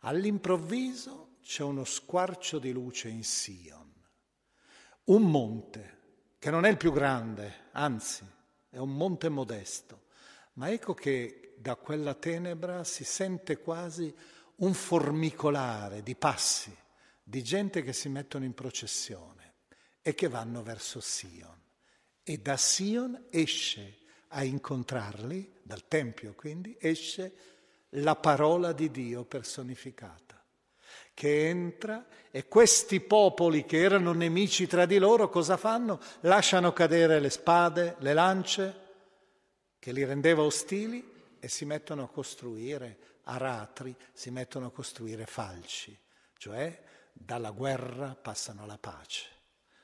All'improvviso 0.00 1.36
c'è 1.42 1.62
uno 1.62 1.84
squarcio 1.84 2.58
di 2.58 2.72
luce 2.72 3.08
in 3.08 3.24
Sion, 3.24 3.92
un 5.04 5.22
monte 5.22 6.00
che 6.38 6.50
non 6.50 6.64
è 6.64 6.68
il 6.68 6.76
più 6.76 6.92
grande, 6.92 7.68
anzi 7.72 8.24
è 8.68 8.78
un 8.78 8.94
monte 8.94 9.28
modesto, 9.28 10.04
ma 10.54 10.70
ecco 10.70 10.94
che 10.94 11.41
da 11.62 11.76
quella 11.76 12.14
tenebra 12.14 12.84
si 12.84 13.04
sente 13.04 13.58
quasi 13.58 14.12
un 14.56 14.74
formicolare 14.74 16.02
di 16.02 16.16
passi, 16.16 16.76
di 17.22 17.42
gente 17.42 17.82
che 17.82 17.92
si 17.92 18.08
mettono 18.08 18.44
in 18.44 18.52
processione 18.52 19.54
e 20.02 20.14
che 20.14 20.28
vanno 20.28 20.62
verso 20.62 21.00
Sion. 21.00 21.60
E 22.24 22.38
da 22.38 22.56
Sion 22.56 23.26
esce 23.30 23.98
a 24.28 24.42
incontrarli, 24.42 25.60
dal 25.62 25.86
Tempio 25.86 26.34
quindi, 26.34 26.76
esce 26.80 27.32
la 27.90 28.16
parola 28.16 28.72
di 28.72 28.90
Dio 28.90 29.24
personificata, 29.24 30.42
che 31.14 31.48
entra 31.48 32.06
e 32.30 32.48
questi 32.48 33.00
popoli 33.00 33.64
che 33.64 33.78
erano 33.78 34.12
nemici 34.12 34.66
tra 34.66 34.84
di 34.84 34.98
loro 34.98 35.28
cosa 35.28 35.56
fanno? 35.56 36.00
Lasciano 36.20 36.72
cadere 36.72 37.20
le 37.20 37.30
spade, 37.30 37.96
le 38.00 38.14
lance, 38.14 38.80
che 39.78 39.92
li 39.92 40.04
rendeva 40.04 40.42
ostili, 40.42 41.11
e 41.44 41.48
si 41.48 41.64
mettono 41.64 42.04
a 42.04 42.08
costruire 42.08 42.98
aratri, 43.24 43.92
si 44.12 44.30
mettono 44.30 44.66
a 44.66 44.70
costruire 44.70 45.26
falci, 45.26 45.98
cioè 46.38 46.80
dalla 47.12 47.50
guerra 47.50 48.14
passano 48.14 48.62
alla 48.62 48.78
pace, 48.78 49.26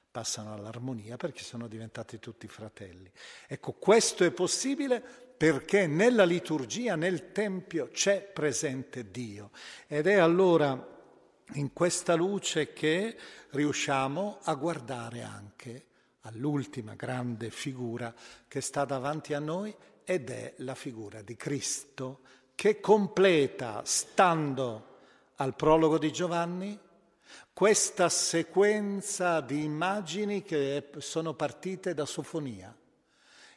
passano 0.09 0.55
all'armonia 0.55 1.17
perché 1.17 1.43
sono 1.43 1.67
diventati 1.67 2.21
tutti 2.21 2.47
fratelli. 2.47 3.11
Ecco, 3.49 3.73
questo 3.73 4.23
è 4.23 4.31
possibile 4.31 5.01
perché 5.01 5.89
nella 5.89 6.23
liturgia, 6.23 6.95
nel 6.95 7.33
Tempio 7.33 7.89
c'è 7.89 8.23
presente 8.23 9.11
Dio 9.11 9.51
ed 9.89 10.07
è 10.07 10.15
allora 10.15 10.97
in 11.55 11.73
questa 11.73 12.15
luce 12.15 12.73
che 12.73 13.19
riusciamo 13.51 14.39
a 14.45 14.55
guardare 14.55 15.23
anche 15.23 15.87
all'ultima 16.21 16.95
grande 16.95 17.51
figura 17.51 18.15
che 18.47 18.61
sta 18.61 18.85
davanti 18.85 19.35
a 19.35 19.41
noi 19.41 19.75
ed 20.11 20.31
è 20.31 20.55
la 20.59 20.75
figura 20.75 21.21
di 21.21 21.37
Cristo 21.37 22.21
che 22.55 22.81
completa, 22.81 23.83
stando 23.85 24.97
al 25.35 25.55
prologo 25.55 25.99
di 25.99 26.11
Giovanni, 26.11 26.79
questa 27.53 28.09
sequenza 28.09 29.43
di 29.43 29.65
immagini 29.65 30.43
che 30.43 30.93
sono 30.97 31.35
partite 31.35 31.93
da 31.93 32.07
Sofonia 32.07 32.75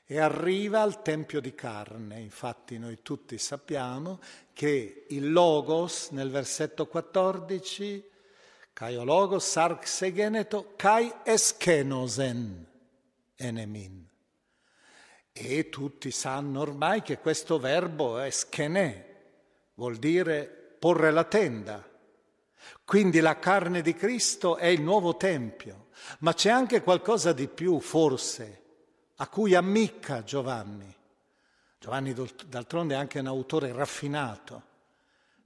e 0.06 0.20
arriva 0.20 0.82
al 0.82 1.02
Tempio 1.02 1.40
di 1.40 1.56
carne. 1.56 2.20
Infatti 2.20 2.78
noi 2.78 3.02
tutti 3.02 3.38
sappiamo 3.38 4.20
che 4.52 5.06
il 5.08 5.32
Logos 5.32 6.10
nel 6.10 6.30
versetto 6.30 6.86
14, 6.86 8.10
Kai 8.74 8.96
Logos 8.96 9.46
sarxegeneto 9.46 10.74
kai 10.76 11.14
eschenosen 11.24 12.68
enemin. 13.38 14.11
E 15.34 15.70
tutti 15.70 16.12
sanno 16.12 16.60
ormai 16.60 17.02
che 17.02 17.20
questo 17.20 17.58
verbo 17.58 18.20
è 18.20 18.30
schenè, 18.30 19.10
vuol 19.76 19.98
dire 19.98 20.76
porre 20.78 21.12
la 21.12 21.24
tenda. 21.24 21.88
Quindi 22.84 23.20
la 23.20 23.40
carne 23.40 23.82
di 23.82 23.94
Cristo 23.94 24.58
è 24.58 24.66
il 24.66 24.82
nuovo 24.82 25.16
Tempio, 25.16 25.88
ma 26.20 26.34
c'è 26.34 26.50
anche 26.50 26.82
qualcosa 26.82 27.32
di 27.32 27.48
più, 27.48 27.80
forse, 27.80 28.64
a 29.16 29.28
cui 29.28 29.56
ammicca 29.56 30.24
Giovanni. 30.24 30.94
Giovanni 31.80 32.14
d'altronde 32.48 32.94
è 32.94 32.98
anche 32.98 33.20
un 33.20 33.28
autore 33.28 33.72
raffinato, 33.72 34.64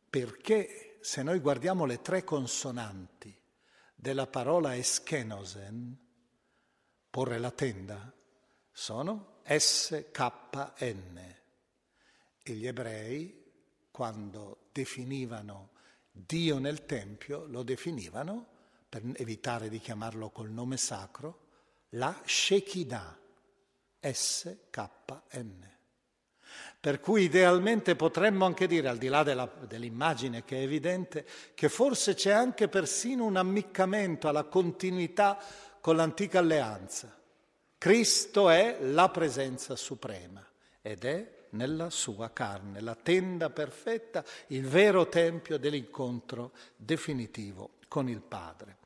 perché 0.10 0.98
se 1.02 1.22
noi 1.24 1.40
guardiamo 1.40 1.86
le 1.86 2.02
tre 2.02 2.24
consonanti 2.24 3.34
della 3.94 4.28
parola 4.28 4.76
eschenosen, 4.76 5.98
porre 7.10 7.38
la 7.38 7.52
tenda, 7.52 8.12
sono 8.72 9.35
SKN. 9.48 11.36
E 12.42 12.54
gli 12.54 12.68
ebrei, 12.68 13.44
quando 13.92 14.68
definivano 14.72 15.70
Dio 16.12 16.60
nel 16.60 16.86
Tempio, 16.86 17.46
lo 17.48 17.64
definivano, 17.64 18.48
per 18.88 19.04
evitare 19.16 19.70
di 19.70 19.80
chiamarlo 19.80 20.30
col 20.30 20.50
nome 20.50 20.78
sacro, 20.78 21.40
la 21.90 22.22
Shekinah, 22.24 23.20
SKN. 24.00 25.74
Per 26.80 27.00
cui 27.00 27.24
idealmente 27.24 27.96
potremmo 27.96 28.46
anche 28.46 28.68
dire, 28.68 28.88
al 28.88 28.98
di 28.98 29.08
là 29.08 29.24
della, 29.24 29.52
dell'immagine 29.68 30.46
che 30.46 30.58
è 30.58 30.62
evidente, 30.62 31.26
che 31.54 31.68
forse 31.68 32.14
c'è 32.14 32.32
anche 32.32 32.68
persino 32.68 33.26
un 33.26 33.36
ammiccamento 33.36 34.28
alla 34.28 34.44
continuità 34.44 35.38
con 35.82 35.96
l'antica 35.96 36.40
alleanza. 36.40 37.15
Cristo 37.86 38.50
è 38.50 38.80
la 38.82 39.10
presenza 39.10 39.76
suprema 39.76 40.44
ed 40.82 41.06
è 41.06 41.46
nella 41.52 41.92
sua 41.92 42.32
carne, 42.32 42.82
la 42.82 42.96
tenda 42.96 43.52
perfetta, 43.52 44.26
il 44.48 44.66
vero 44.66 45.08
tempio 45.08 45.60
dell'incontro 45.60 46.54
definitivo 46.76 47.74
con 47.88 48.10
il 48.10 48.22
Padre. 48.22 48.78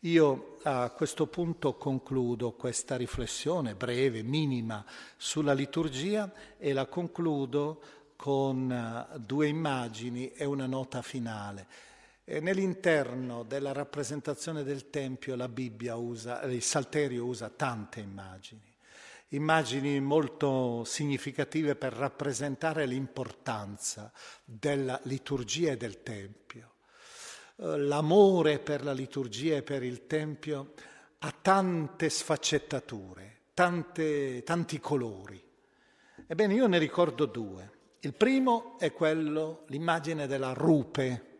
Io 0.00 0.58
a 0.64 0.90
questo 0.90 1.28
punto 1.28 1.76
concludo 1.76 2.52
questa 2.52 2.98
riflessione 2.98 3.74
breve, 3.74 4.22
minima, 4.22 4.84
sulla 5.16 5.54
liturgia 5.54 6.30
e 6.58 6.74
la 6.74 6.84
concludo 6.84 7.80
con 8.16 8.70
eh, 8.70 9.18
due 9.18 9.46
immagini 9.48 10.30
e 10.30 10.44
una 10.44 10.66
nota 10.66 11.00
finale. 11.00 11.66
E 12.24 12.38
nell'interno 12.38 13.42
della 13.42 13.72
rappresentazione 13.72 14.62
del 14.62 14.90
Tempio 14.90 15.34
la 15.34 15.48
Bibbia 15.48 15.96
usa, 15.96 16.40
il 16.42 16.62
Salterio 16.62 17.24
usa 17.24 17.48
tante 17.48 17.98
immagini, 17.98 18.72
immagini 19.30 19.98
molto 20.00 20.84
significative 20.84 21.74
per 21.74 21.92
rappresentare 21.92 22.86
l'importanza 22.86 24.12
della 24.44 25.00
liturgia 25.04 25.72
e 25.72 25.76
del 25.76 26.04
Tempio. 26.04 26.74
Eh, 27.56 27.76
l'amore 27.78 28.60
per 28.60 28.84
la 28.84 28.92
liturgia 28.92 29.56
e 29.56 29.62
per 29.62 29.82
il 29.82 30.06
Tempio 30.06 30.74
ha 31.18 31.34
tante 31.42 32.08
sfaccettature, 32.08 33.40
tante, 33.52 34.44
tanti 34.44 34.78
colori. 34.78 35.42
Ebbene, 36.24 36.54
io 36.54 36.68
ne 36.68 36.78
ricordo 36.78 37.26
due. 37.26 37.80
Il 37.98 38.14
primo 38.14 38.78
è 38.78 38.92
quello, 38.92 39.64
l'immagine 39.66 40.28
della 40.28 40.52
rupe 40.52 41.30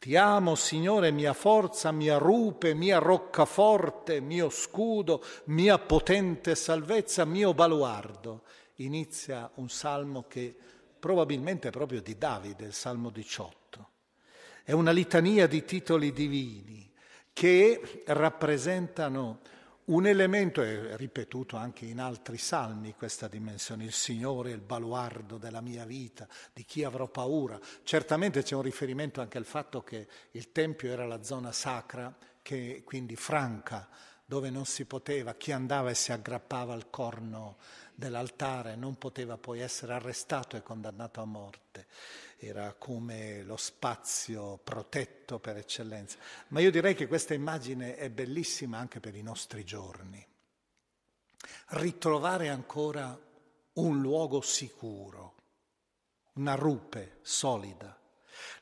Ti 0.00 0.16
amo, 0.16 0.54
Signore, 0.54 1.10
mia 1.10 1.34
forza, 1.34 1.92
mia 1.92 2.16
rupe, 2.16 2.72
mia 2.72 2.96
roccaforte, 2.96 4.20
mio 4.20 4.48
scudo, 4.48 5.22
mia 5.44 5.78
potente 5.78 6.54
salvezza, 6.54 7.26
mio 7.26 7.52
baluardo. 7.52 8.44
Inizia 8.76 9.50
un 9.56 9.68
salmo 9.68 10.24
che 10.26 10.56
probabilmente 10.98 11.68
è 11.68 11.70
proprio 11.70 12.00
di 12.00 12.16
Davide, 12.16 12.64
il 12.64 12.72
salmo 12.72 13.10
18. 13.10 13.88
È 14.64 14.72
una 14.72 14.90
litania 14.90 15.46
di 15.46 15.66
titoli 15.66 16.14
divini 16.14 16.90
che 17.34 18.02
rappresentano 18.06 19.40
un 19.90 20.06
elemento, 20.06 20.62
è 20.62 20.96
ripetuto 20.96 21.56
anche 21.56 21.84
in 21.84 21.98
altri 21.98 22.38
salmi 22.38 22.94
questa 22.94 23.26
dimensione, 23.26 23.84
il 23.84 23.92
Signore 23.92 24.50
è 24.50 24.54
il 24.54 24.60
baluardo 24.60 25.36
della 25.36 25.60
mia 25.60 25.84
vita, 25.84 26.28
di 26.52 26.64
chi 26.64 26.84
avrò 26.84 27.08
paura. 27.08 27.58
Certamente 27.82 28.42
c'è 28.42 28.54
un 28.54 28.62
riferimento 28.62 29.20
anche 29.20 29.38
al 29.38 29.44
fatto 29.44 29.82
che 29.82 30.06
il 30.32 30.52
Tempio 30.52 30.90
era 30.92 31.06
la 31.06 31.24
zona 31.24 31.50
sacra, 31.50 32.16
che 32.40 32.82
quindi 32.84 33.16
franca, 33.16 33.88
dove 34.24 34.48
non 34.50 34.64
si 34.64 34.84
poteva, 34.84 35.34
chi 35.34 35.50
andava 35.50 35.90
e 35.90 35.94
si 35.94 36.12
aggrappava 36.12 36.72
al 36.72 36.88
corno 36.88 37.56
dell'altare 37.92 38.76
non 38.76 38.96
poteva 38.96 39.36
poi 39.36 39.60
essere 39.60 39.92
arrestato 39.92 40.56
e 40.56 40.62
condannato 40.62 41.20
a 41.20 41.26
morte 41.26 41.86
era 42.40 42.72
come 42.72 43.42
lo 43.42 43.56
spazio 43.56 44.58
protetto 44.64 45.38
per 45.38 45.58
eccellenza. 45.58 46.16
Ma 46.48 46.60
io 46.60 46.70
direi 46.70 46.94
che 46.94 47.06
questa 47.06 47.34
immagine 47.34 47.96
è 47.96 48.08
bellissima 48.08 48.78
anche 48.78 48.98
per 48.98 49.14
i 49.14 49.22
nostri 49.22 49.62
giorni. 49.62 50.26
Ritrovare 51.68 52.48
ancora 52.48 53.18
un 53.74 54.00
luogo 54.00 54.40
sicuro, 54.40 55.34
una 56.34 56.54
rupe 56.54 57.18
solida. 57.20 57.99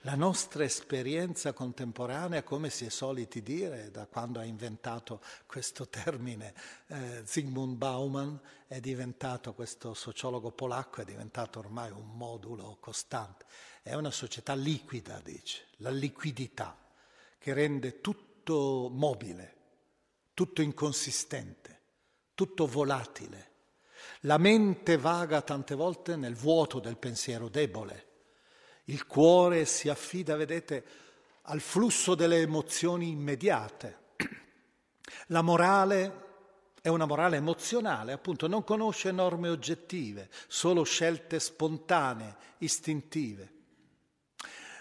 La 0.03 0.15
nostra 0.15 0.65
esperienza 0.65 1.53
contemporanea, 1.53 2.43
come 2.43 2.71
si 2.71 2.85
è 2.87 2.91
soliti 2.91 3.43
dire 3.43 3.91
da 3.91 4.07
quando 4.07 4.41
ha 4.41 4.45
inventato 4.45 5.21
questo 5.47 5.89
termine 5.89 6.55
eh, 6.89 7.23
Zygmunt 7.25 7.77
Bauman, 7.77 8.41
è 8.67 8.81
diventato, 8.81 9.55
questo 9.55 9.95
sociologo 9.95 10.51
polacco, 10.51 11.01
è 11.01 11.05
diventato 11.05 11.59
ormai 11.59 11.91
un 11.91 12.17
modulo 12.17 12.77
costante 12.81 13.47
è 13.89 13.95
una 13.95 14.11
società 14.11 14.55
liquida, 14.55 15.19
dice, 15.25 15.69
la 15.79 15.89
liquidità 15.89 16.77
che 17.39 17.55
rende 17.55 18.03
tutto 18.03 18.91
mobile, 18.93 19.55
tutto 20.35 20.61
inconsistente, 20.61 21.81
tutto 22.35 22.67
volatile. 22.67 23.47
La 24.23 24.37
mente 24.37 24.99
vaga 24.99 25.41
tante 25.41 25.75
volte 25.75 26.17
nel 26.17 26.35
vuoto 26.35 26.81
del 26.81 26.99
pensiero 26.99 27.49
debole. 27.49 28.08
Il 28.89 29.07
cuore 29.07 29.65
si 29.65 29.89
affida, 29.89 30.37
vedete, 30.37 30.85
al 31.43 31.61
flusso 31.61 32.15
delle 32.15 32.41
emozioni 32.41 33.11
immediate. 33.11 34.07
La 35.29 35.43
morale 35.43 36.27
è 36.81 36.89
una 36.89 37.07
morale 37.07 37.37
emozionale, 37.37 38.13
appunto, 38.13 38.47
non 38.47 38.65
conosce 38.65 39.11
norme 39.11 39.49
oggettive, 39.49 40.31
solo 40.47 40.85
scelte 40.85 41.39
spontanee, 41.39 42.37
istintive. 42.59 43.53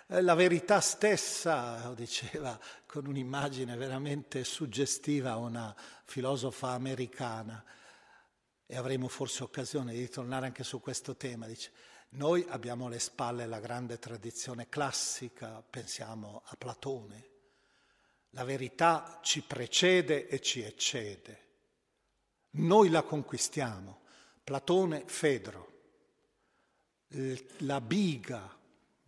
Eh, 0.08 0.22
la 0.22 0.36
verità 0.36 0.80
stessa, 0.80 1.92
diceva 1.96 2.58
con 2.86 3.08
un'immagine 3.08 3.76
veramente 3.76 4.46
suggestiva 4.46 5.36
una 5.36 5.76
filosofa 6.06 6.70
americana, 6.70 7.62
e 8.66 8.78
avremo 8.78 9.08
forse 9.10 9.44
occasione 9.44 9.94
di 9.94 10.08
tornare 10.10 10.46
anche 10.46 10.64
su 10.64 10.80
questo 10.80 11.16
tema, 11.16 11.46
dice, 11.46 11.72
noi 12.10 12.46
abbiamo 12.50 12.88
alle 12.88 13.00
spalle 13.00 13.46
la 13.46 13.60
grande 13.60 14.00
tradizione 14.00 14.70
classica, 14.70 15.64
pensiamo 15.68 16.42
a 16.46 16.56
Platone, 16.56 17.30
la 18.32 18.44
verità 18.44 19.20
ci 19.22 19.42
precede 19.42 20.28
e 20.28 20.40
ci 20.40 20.62
eccede, 20.62 21.46
noi 22.52 22.90
la 22.90 23.04
conquistiamo, 23.04 24.02
Platone, 24.44 25.04
Fedro, 25.06 25.76
la 27.60 27.82
biga 27.82 28.58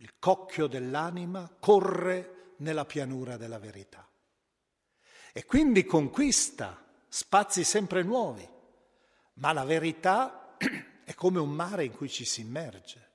il 0.00 0.14
cocchio 0.18 0.66
dell'anima 0.66 1.50
corre 1.58 2.54
nella 2.58 2.84
pianura 2.84 3.36
della 3.36 3.58
verità. 3.58 4.06
E 5.32 5.44
quindi 5.44 5.84
conquista 5.84 6.82
spazi 7.08 7.64
sempre 7.64 8.02
nuovi, 8.02 8.46
ma 9.34 9.52
la 9.52 9.64
verità 9.64 10.56
è 11.10 11.14
come 11.14 11.40
un 11.40 11.50
mare 11.50 11.84
in 11.84 11.90
cui 11.90 12.08
ci 12.08 12.24
si 12.24 12.40
immerge, 12.40 13.08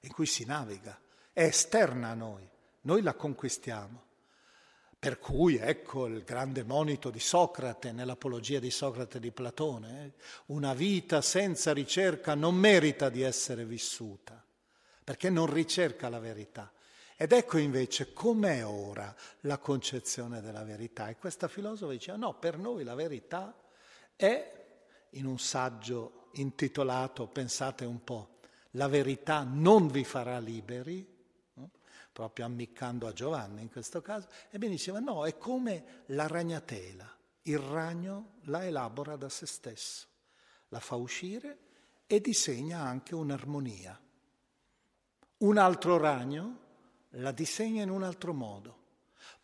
in 0.00 0.12
cui 0.12 0.24
si 0.24 0.46
naviga, 0.46 0.98
è 1.30 1.42
esterna 1.42 2.08
a 2.08 2.14
noi, 2.14 2.48
noi 2.82 3.02
la 3.02 3.12
conquistiamo. 3.12 4.02
Per 4.98 5.18
cui 5.18 5.58
ecco 5.58 6.06
il 6.06 6.22
grande 6.22 6.64
monito 6.64 7.10
di 7.10 7.20
Socrate 7.20 7.92
nell'apologia 7.92 8.60
di 8.60 8.70
Socrate 8.70 9.20
di 9.20 9.30
Platone, 9.30 10.04
eh? 10.06 10.12
una 10.46 10.72
vita 10.72 11.20
senza 11.20 11.74
ricerca 11.74 12.34
non 12.34 12.54
merita 12.54 13.10
di 13.10 13.20
essere 13.20 13.66
vissuta 13.66 14.42
perché 15.04 15.28
non 15.28 15.52
ricerca 15.52 16.08
la 16.08 16.20
verità. 16.20 16.72
Ed 17.14 17.32
ecco 17.32 17.58
invece 17.58 18.14
com'è 18.14 18.64
ora 18.64 19.14
la 19.40 19.58
concezione 19.58 20.40
della 20.40 20.64
verità. 20.64 21.10
E 21.10 21.18
questa 21.18 21.48
filosofa 21.48 21.92
diceva 21.92 22.16
no, 22.16 22.38
per 22.38 22.56
noi 22.56 22.84
la 22.84 22.94
verità 22.94 23.54
è, 24.16 24.50
in 25.10 25.26
un 25.26 25.38
saggio 25.38 26.23
intitolato, 26.34 27.26
pensate 27.26 27.84
un 27.84 28.02
po', 28.02 28.38
la 28.72 28.88
verità 28.88 29.42
non 29.42 29.88
vi 29.88 30.04
farà 30.04 30.38
liberi, 30.38 31.12
proprio 32.12 32.44
ammiccando 32.44 33.08
a 33.08 33.12
Giovanni 33.12 33.62
in 33.62 33.70
questo 33.70 34.00
caso, 34.00 34.28
ebbene 34.50 34.72
diceva 34.72 35.00
no, 35.00 35.26
è 35.26 35.36
come 35.36 36.02
la 36.06 36.28
ragnatela, 36.28 37.16
il 37.42 37.58
ragno 37.58 38.34
la 38.42 38.64
elabora 38.64 39.16
da 39.16 39.28
se 39.28 39.46
stesso, 39.46 40.06
la 40.68 40.80
fa 40.80 40.94
uscire 40.94 41.58
e 42.06 42.20
disegna 42.20 42.80
anche 42.80 43.14
un'armonia. 43.14 44.00
Un 45.38 45.58
altro 45.58 45.96
ragno 45.96 46.58
la 47.10 47.32
disegna 47.32 47.82
in 47.82 47.90
un 47.90 48.02
altro 48.02 48.32
modo. 48.32 48.82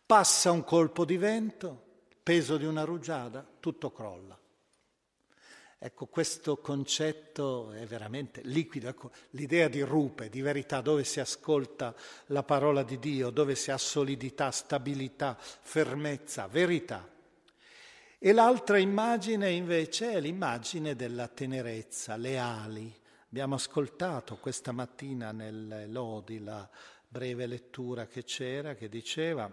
Passa 0.05 0.51
un 0.51 0.63
colpo 0.63 1.05
di 1.05 1.17
vento, 1.17 1.83
peso 2.23 2.57
di 2.57 2.65
una 2.65 2.83
rugiada, 2.83 3.45
tutto 3.59 3.91
crolla. 3.91 4.39
Ecco, 5.83 6.05
questo 6.05 6.57
concetto 6.57 7.71
è 7.71 7.87
veramente 7.87 8.41
liquido. 8.43 8.87
Ecco, 8.87 9.09
l'idea 9.31 9.67
di 9.67 9.81
rupe, 9.81 10.29
di 10.29 10.41
verità, 10.41 10.79
dove 10.81 11.03
si 11.03 11.19
ascolta 11.19 11.95
la 12.27 12.43
parola 12.43 12.83
di 12.83 12.99
Dio, 12.99 13.31
dove 13.31 13.55
si 13.55 13.71
ha 13.71 13.77
solidità, 13.77 14.51
stabilità, 14.51 15.35
fermezza, 15.39 16.45
verità. 16.45 17.09
E 18.19 18.31
l'altra 18.31 18.77
immagine 18.77 19.49
invece 19.49 20.11
è 20.11 20.19
l'immagine 20.19 20.95
della 20.95 21.27
tenerezza, 21.27 22.15
le 22.15 22.37
ali, 22.37 22.99
Abbiamo 23.31 23.55
ascoltato 23.55 24.35
questa 24.35 24.73
mattina 24.73 25.31
nel 25.31 25.89
Lodi 25.89 26.43
la 26.43 26.69
breve 27.07 27.47
lettura 27.47 28.05
che 28.05 28.25
c'era, 28.25 28.75
che 28.75 28.89
diceva 28.89 29.49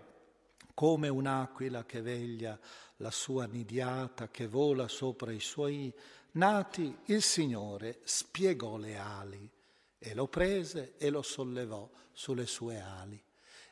come 0.74 1.06
un'aquila 1.06 1.84
che 1.84 2.00
veglia 2.00 2.58
la 2.96 3.12
sua 3.12 3.46
nidiata, 3.46 4.30
che 4.30 4.48
vola 4.48 4.88
sopra 4.88 5.30
i 5.30 5.38
suoi 5.38 5.94
nati, 6.38 6.96
il 7.06 7.20
Signore 7.20 7.98
spiegò 8.04 8.76
le 8.76 8.96
ali 8.96 9.50
e 9.98 10.14
lo 10.14 10.28
prese 10.28 10.94
e 10.96 11.10
lo 11.10 11.22
sollevò 11.22 11.90
sulle 12.12 12.46
sue 12.46 12.80
ali. 12.80 13.22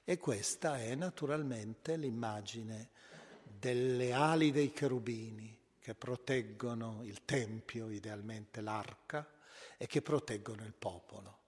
E 0.04 0.18
questa 0.18 0.78
è 0.78 0.94
naturalmente 0.94 1.96
l'immagine 1.96 2.90
delle 3.42 4.12
ali 4.12 4.50
dei 4.50 4.72
cherubini 4.72 5.56
che 5.78 5.94
proteggono 5.94 7.02
il 7.04 7.24
Tempio, 7.24 7.90
idealmente 7.90 8.60
l'arca, 8.60 9.26
e 9.78 9.86
che 9.86 10.02
proteggono 10.02 10.64
il 10.64 10.74
popolo. 10.74 11.38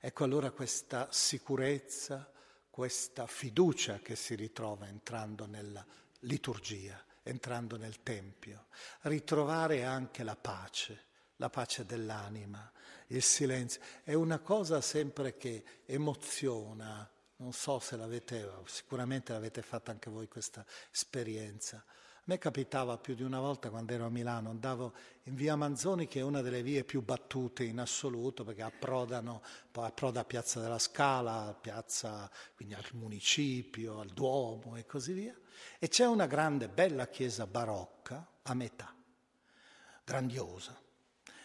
Ecco 0.00 0.24
allora 0.24 0.50
questa 0.50 1.08
sicurezza, 1.10 2.30
questa 2.68 3.26
fiducia 3.26 3.98
che 4.00 4.14
si 4.16 4.34
ritrova 4.34 4.86
entrando 4.86 5.46
nella 5.46 5.84
liturgia, 6.20 7.02
entrando 7.26 7.76
nel 7.76 8.02
Tempio, 8.02 8.66
ritrovare 9.02 9.84
anche 9.84 10.22
la 10.22 10.36
pace, 10.36 11.04
la 11.36 11.50
pace 11.50 11.84
dell'anima, 11.84 12.70
il 13.08 13.22
silenzio, 13.22 13.80
è 14.02 14.14
una 14.14 14.38
cosa 14.38 14.80
sempre 14.80 15.36
che 15.36 15.64
emoziona, 15.84 17.08
non 17.36 17.52
so 17.52 17.78
se 17.78 17.96
l'avete, 17.96 18.50
sicuramente 18.64 19.32
l'avete 19.32 19.62
fatta 19.62 19.90
anche 19.90 20.08
voi 20.08 20.28
questa 20.28 20.64
esperienza, 20.92 21.84
me 22.26 22.38
capitava 22.38 22.98
più 22.98 23.14
di 23.14 23.22
una 23.22 23.38
volta 23.38 23.70
quando 23.70 23.92
ero 23.92 24.06
a 24.06 24.10
Milano, 24.10 24.50
andavo 24.50 24.92
in 25.24 25.34
via 25.34 25.54
Manzoni 25.54 26.08
che 26.08 26.20
è 26.20 26.22
una 26.22 26.40
delle 26.40 26.62
vie 26.62 26.82
più 26.82 27.02
battute 27.02 27.62
in 27.62 27.78
assoluto 27.78 28.42
perché 28.42 28.62
approdano, 28.62 29.42
approda 29.72 30.20
a 30.20 30.24
Piazza 30.24 30.60
della 30.60 30.78
Scala, 30.78 31.56
piazza, 31.58 32.28
quindi 32.56 32.74
al 32.74 32.84
municipio, 32.92 34.00
al 34.00 34.08
Duomo 34.08 34.76
e 34.76 34.86
così 34.86 35.12
via. 35.12 35.34
E 35.78 35.88
c'è 35.88 36.04
una 36.04 36.26
grande, 36.26 36.68
bella 36.68 37.06
chiesa 37.06 37.46
barocca 37.46 38.26
a 38.42 38.54
metà, 38.54 38.92
grandiosa. 40.04 40.76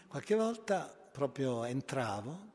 Qualche 0.08 0.36
volta 0.36 0.86
proprio 1.12 1.64
entravo 1.64 2.50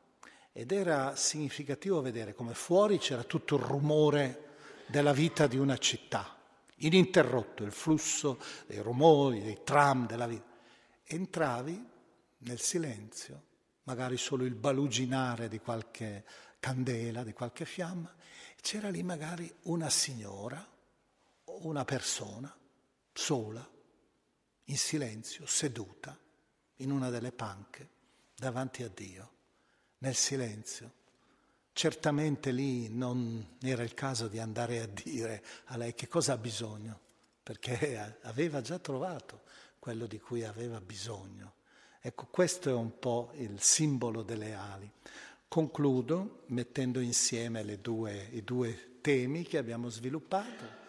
ed 0.53 0.73
era 0.73 1.15
significativo 1.15 2.01
vedere 2.01 2.35
come 2.35 2.55
fuori 2.55 2.99
c'era 2.99 3.23
tutto 3.23 3.57
il 3.57 3.63
rumore 3.63 4.55
della 4.87 5.13
vita 5.13 5.47
di 5.47 5.59
una 5.59 5.79
città, 5.79 6.36
ininterrotto 6.77 7.63
il 7.63 7.73
flusso 7.73 8.41
dei 8.67 8.81
rumori, 8.81 9.43
dei 9.43 9.61
tram, 9.65 10.07
della 10.07 10.27
vita. 10.27 10.55
Entravi 11.05 11.89
nel 12.39 12.61
silenzio, 12.61 13.43
magari 13.85 14.17
solo 14.17 14.45
il 14.45 14.55
baluginare 14.55 15.49
di 15.49 15.59
qualche 15.59 16.25
candela, 16.59 17.23
di 17.23 17.33
qualche 17.33 17.65
fiamma, 17.65 18.15
c'era 18.61 18.89
lì 18.89 19.03
magari 19.03 19.53
una 19.63 19.89
signora 19.89 20.67
o 21.45 21.67
una 21.67 21.85
persona 21.85 22.55
sola, 23.13 23.67
in 24.69 24.77
silenzio, 24.77 25.47
seduta 25.47 26.19
in 26.77 26.91
una 26.91 27.09
delle 27.09 27.33
panche 27.33 27.89
davanti 28.35 28.83
a 28.83 28.89
Dio, 28.89 29.31
nel 29.99 30.15
silenzio. 30.15 31.05
Certamente 31.79 32.53
lì 32.53 32.89
non 32.89 33.59
era 33.61 33.83
il 33.83 33.93
caso 33.93 34.29
di 34.29 34.39
andare 34.39 34.81
a 34.81 34.87
dire 34.87 35.45
a 35.67 35.77
lei 35.77 35.93
che 35.95 36.09
cosa 36.09 36.33
ha 36.33 36.39
bisogno, 36.39 36.99
perché 37.43 38.17
aveva 38.23 38.63
già 38.63 38.79
trovato 38.79 39.43
quello 39.79 40.07
di 40.07 40.19
cui 40.19 40.43
aveva 40.43 40.81
bisogno. 40.81 41.57
Ecco, 42.01 42.29
questo 42.31 42.71
è 42.71 42.73
un 42.73 42.99
po' 42.99 43.31
il 43.35 43.61
simbolo 43.61 44.23
delle 44.23 44.55
ali. 44.55 44.91
Concludo 45.47 46.45
mettendo 46.47 46.99
insieme 46.99 47.63
due, 47.83 48.27
i 48.33 48.43
due 48.43 49.01
temi 49.03 49.43
che 49.43 49.59
abbiamo 49.59 49.91
sviluppato. 49.91 50.86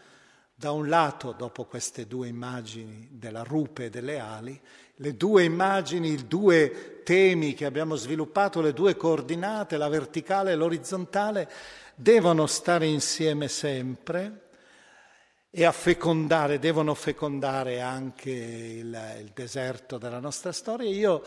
Da 0.60 0.72
un 0.72 0.90
lato, 0.90 1.34
dopo 1.34 1.66
queste 1.66 2.08
due 2.08 2.28
immagini 2.28 3.10
della 3.12 3.44
rupe 3.44 3.86
e 3.86 3.90
delle 3.92 4.18
ali, 4.18 4.60
le 4.96 5.16
due 5.16 5.44
immagini, 5.44 6.10
i 6.10 6.26
due 6.26 7.04
temi 7.04 7.54
che 7.54 7.66
abbiamo 7.66 7.94
sviluppato, 7.94 8.60
le 8.60 8.74
due 8.74 8.98
coordinate, 8.98 9.78
la 9.78 9.88
verticale 9.88 10.54
e 10.54 10.56
l'orizzontale, 10.56 11.48
devono 11.94 12.48
stare 12.48 12.88
insieme 12.88 13.48
sempre 13.48 14.48
e 15.52 15.64
a 15.64 15.72
fecondare, 15.72 16.58
devono 16.58 16.96
fecondare 16.96 17.80
anche 17.80 18.32
il, 18.32 19.16
il 19.20 19.32
deserto 19.36 20.00
della 20.00 20.20
nostra 20.20 20.52
storia. 20.52 20.90
Io, 20.90 21.22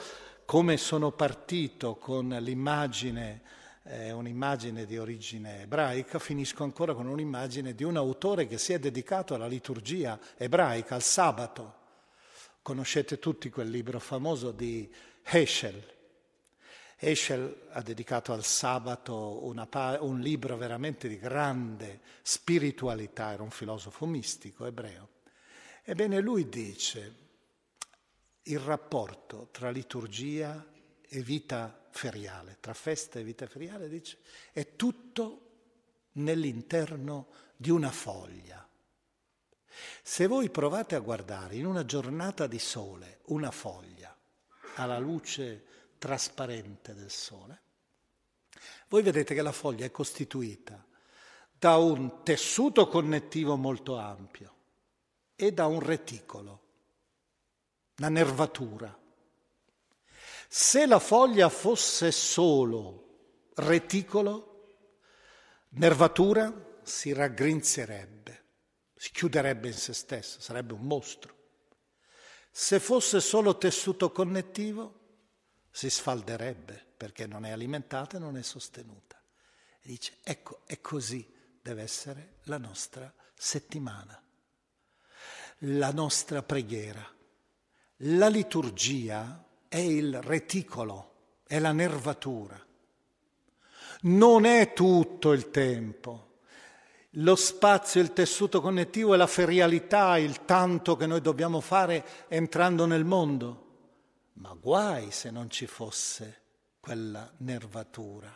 come 0.44 0.76
sono 0.76 1.12
partito 1.12 1.94
con 1.94 2.36
l'immagine, 2.40 3.42
eh, 3.90 4.12
un'immagine 4.12 4.84
di 4.84 4.98
origine 4.98 5.62
ebraica, 5.62 6.20
finisco 6.20 6.62
ancora 6.62 6.94
con 6.94 7.06
un'immagine 7.06 7.74
di 7.74 7.82
un 7.82 7.96
autore 7.96 8.46
che 8.46 8.56
si 8.56 8.72
è 8.72 8.78
dedicato 8.78 9.34
alla 9.34 9.48
liturgia 9.48 10.18
ebraica, 10.36 10.94
al 10.94 11.02
sabato. 11.02 11.78
Conoscete 12.62 13.18
tutti 13.18 13.50
quel 13.50 13.68
libro 13.68 13.98
famoso 13.98 14.52
di 14.52 14.88
Heschel. 15.24 15.98
Heschel 16.96 17.68
ha 17.70 17.82
dedicato 17.82 18.32
al 18.32 18.44
sabato 18.44 19.52
pa- 19.68 19.98
un 20.02 20.20
libro 20.20 20.56
veramente 20.56 21.08
di 21.08 21.18
grande 21.18 22.00
spiritualità, 22.22 23.32
era 23.32 23.42
un 23.42 23.50
filosofo 23.50 24.06
mistico 24.06 24.66
ebreo. 24.66 25.08
Ebbene, 25.82 26.20
lui 26.20 26.48
dice 26.48 27.14
il 28.42 28.58
rapporto 28.58 29.48
tra 29.50 29.70
liturgia 29.70 30.64
e 31.08 31.22
vita 31.22 31.79
feriale, 31.90 32.58
tra 32.60 32.74
festa 32.74 33.18
e 33.18 33.24
vita 33.24 33.46
feriale, 33.46 33.88
dice, 33.88 34.18
è 34.52 34.76
tutto 34.76 35.48
nell'interno 36.12 37.28
di 37.56 37.70
una 37.70 37.90
foglia. 37.90 38.66
Se 40.02 40.26
voi 40.26 40.50
provate 40.50 40.94
a 40.94 41.00
guardare 41.00 41.56
in 41.56 41.66
una 41.66 41.84
giornata 41.84 42.46
di 42.46 42.58
sole 42.58 43.20
una 43.26 43.50
foglia 43.50 44.16
alla 44.76 44.98
luce 44.98 45.64
trasparente 45.98 46.94
del 46.94 47.10
sole, 47.10 47.60
voi 48.88 49.02
vedete 49.02 49.34
che 49.34 49.42
la 49.42 49.52
foglia 49.52 49.84
è 49.84 49.90
costituita 49.90 50.84
da 51.52 51.76
un 51.76 52.22
tessuto 52.22 52.88
connettivo 52.88 53.56
molto 53.56 53.96
ampio 53.98 54.54
e 55.36 55.52
da 55.52 55.66
un 55.66 55.80
reticolo, 55.80 56.60
una 57.98 58.08
nervatura. 58.08 58.98
Se 60.52 60.84
la 60.86 60.98
foglia 60.98 61.48
fosse 61.48 62.10
solo 62.10 63.50
reticolo, 63.54 64.64
nervatura 65.70 66.52
si 66.82 67.12
raggrinzierebbe 67.12 68.40
si 69.00 69.12
chiuderebbe 69.12 69.68
in 69.68 69.72
se 69.72 69.94
stesso, 69.94 70.42
sarebbe 70.42 70.74
un 70.74 70.82
mostro. 70.82 71.34
Se 72.50 72.78
fosse 72.78 73.22
solo 73.22 73.56
tessuto 73.56 74.12
connettivo, 74.12 74.98
si 75.70 75.88
sfalderebbe 75.88 76.88
perché 76.98 77.26
non 77.26 77.46
è 77.46 77.50
alimentata 77.50 78.18
e 78.18 78.20
non 78.20 78.36
è 78.36 78.42
sostenuta. 78.42 79.18
E 79.80 79.88
dice, 79.88 80.18
ecco, 80.22 80.66
è 80.66 80.82
così 80.82 81.26
deve 81.62 81.80
essere 81.80 82.40
la 82.42 82.58
nostra 82.58 83.10
settimana, 83.34 84.22
la 85.60 85.92
nostra 85.92 86.42
preghiera. 86.42 87.02
La 88.04 88.28
liturgia 88.28 89.42
è 89.70 89.78
il 89.78 90.20
reticolo, 90.20 91.12
è 91.46 91.58
la 91.58 91.72
nervatura. 91.72 92.62
Non 94.02 94.44
è 94.44 94.74
tutto 94.74 95.32
il 95.32 95.50
tempo 95.50 96.28
lo 97.14 97.34
spazio, 97.34 98.00
il 98.00 98.12
tessuto 98.12 98.60
connettivo 98.60 99.14
e 99.14 99.16
la 99.16 99.26
ferialità, 99.26 100.16
il 100.18 100.44
tanto 100.44 100.96
che 100.96 101.06
noi 101.06 101.20
dobbiamo 101.20 101.60
fare 101.60 102.04
entrando 102.28 102.86
nel 102.86 103.04
mondo. 103.04 103.66
Ma 104.34 104.56
guai 104.58 105.10
se 105.10 105.30
non 105.30 105.50
ci 105.50 105.66
fosse 105.66 106.42
quella 106.78 107.30
nervatura, 107.38 108.32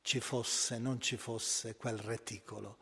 ci 0.00 0.20
fosse, 0.20 0.78
non 0.78 1.00
ci 1.00 1.16
fosse 1.16 1.76
quel 1.76 1.98
reticolo. 1.98 2.78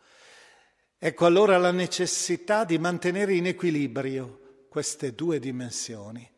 Ecco 0.97 1.27
allora 1.27 1.59
la 1.59 1.73
necessità 1.73 2.65
di 2.65 2.79
mantenere 2.79 3.35
in 3.35 3.47
equilibrio 3.47 4.67
queste 4.69 5.15
due 5.15 5.41
dimensioni, 5.41 6.30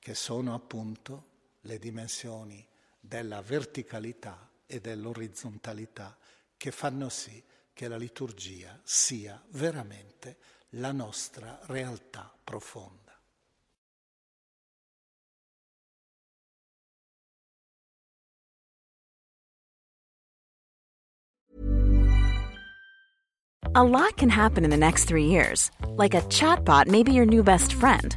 che 0.00 0.14
sono 0.14 0.54
appunto 0.54 1.26
le 1.60 1.78
dimensioni 1.78 2.66
della 2.98 3.42
verticalità 3.42 4.50
e 4.66 4.80
dell'orizzontalità, 4.80 6.16
che 6.56 6.72
fanno 6.72 7.08
sì 7.08 7.42
che 7.72 7.86
la 7.86 7.96
liturgia 7.96 8.80
sia 8.82 9.40
veramente 9.50 10.38
la 10.70 10.92
nostra 10.92 11.60
realtà 11.66 12.32
profonda. 12.42 12.98
A 23.72 23.82
lot 23.84 24.16
can 24.16 24.30
happen 24.30 24.64
in 24.64 24.70
the 24.70 24.76
next 24.76 25.04
three 25.04 25.26
years. 25.26 25.70
Like 25.96 26.14
a 26.14 26.22
chatbot 26.22 26.88
may 26.88 27.04
be 27.04 27.12
your 27.12 27.24
new 27.24 27.44
best 27.44 27.72
friend. 27.72 28.16